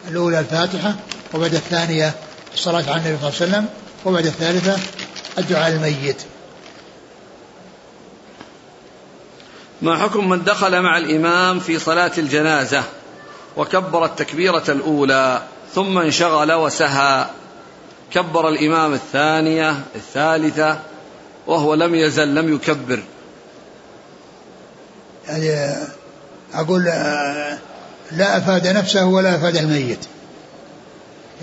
[0.09, 0.95] الأولى الفاتحة
[1.35, 2.15] وبعد الثانية
[2.55, 3.67] الصلاة على النبي صلى الله عليه وسلم
[4.05, 4.77] وبعد الثالثة
[5.39, 6.23] الدعاء الميت.
[9.83, 12.83] ما حكم من دخل مع الإمام في صلاة الجنازة
[13.57, 15.43] وكبر التكبيرة الأولى
[15.75, 17.27] ثم انشغل وسهى؟
[18.11, 20.79] كبر الإمام الثانية الثالثة
[21.47, 23.03] وهو لم يزل لم يكبر.
[25.29, 25.77] يعني
[26.55, 26.89] أقول
[28.17, 29.99] لا أفاد نفسه ولا أفاد الميت.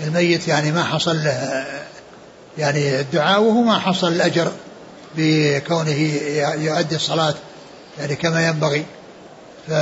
[0.04, 1.66] الميت يعني ما حصل له
[2.58, 4.52] يعني الدعاء وهو ما حصل الأجر
[5.16, 6.10] بكونه
[6.54, 7.34] يؤدي الصلاة
[7.98, 8.84] يعني كما ينبغي.
[9.68, 9.72] ف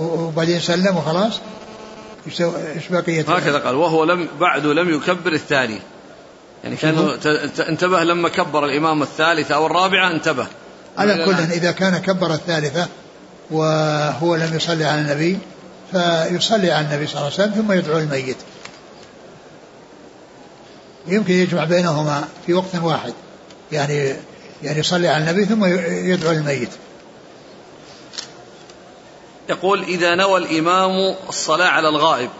[0.00, 1.40] وبعدين سلم وخلاص
[2.26, 5.78] إيش بقية؟ هكذا قال وهو لم بعد لم يكبر الثاني.
[6.64, 7.18] يعني كان
[7.68, 10.46] انتبه لما كبر الإمام الثالثة أو الرابعة انتبه.
[10.98, 12.86] على كل إذا كان كبر الثالثة
[13.50, 15.38] وهو لم يصلي على النبي
[15.94, 18.36] فيصلي على النبي صلى الله عليه وسلم ثم يدعو الميت
[21.06, 23.14] يمكن يجمع بينهما في وقت واحد
[23.72, 24.16] يعني
[24.62, 25.64] يعني يصلي على النبي ثم
[26.10, 26.70] يدعو الميت
[29.48, 32.30] يقول إذا نوى الإمام الصلاة على الغائب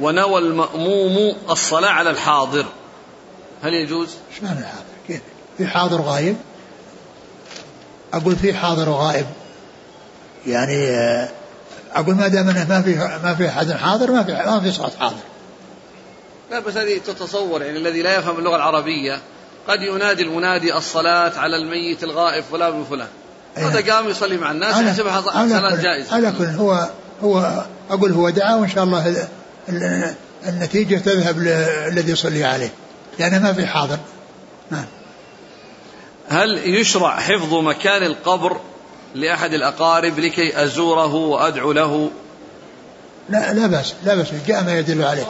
[0.00, 2.66] ونوى المأموم الصلاة على الحاضر
[3.62, 5.20] هل يجوز؟ إيش معنى الحاضر؟ كيف؟
[5.58, 6.36] في حاضر غايب؟
[8.14, 9.26] أقول في حاضر وغائب
[10.46, 11.28] يعني آه،
[11.94, 14.92] أقول ما دام أنه ما في ما في أحد حاضر ما في ما في صوت
[15.00, 15.16] حاضر.
[16.50, 19.18] لا بس هذه تتصور يعني الذي لا يفهم اللغة العربية
[19.68, 23.08] قد ينادي المنادي الصلاة على الميت الغائب فلان وفلان
[23.56, 23.68] إيه.
[23.68, 26.14] هذا قام يصلي مع الناس يحسبها صلاة جائزة.
[26.14, 26.88] على كل هو
[27.22, 29.28] هو أقول هو دعا وإن شاء الله
[30.46, 32.70] النتيجة تذهب للذي يصلي عليه.
[33.18, 33.98] لأنه ما في حاضر.
[34.70, 34.84] نعم.
[36.28, 38.60] هل يشرع حفظ مكان القبر
[39.14, 42.10] لأحد الأقارب لكي أزوره وأدعو له؟
[43.28, 45.26] لا لا بأس لا بأس جاء ما يدل عليه.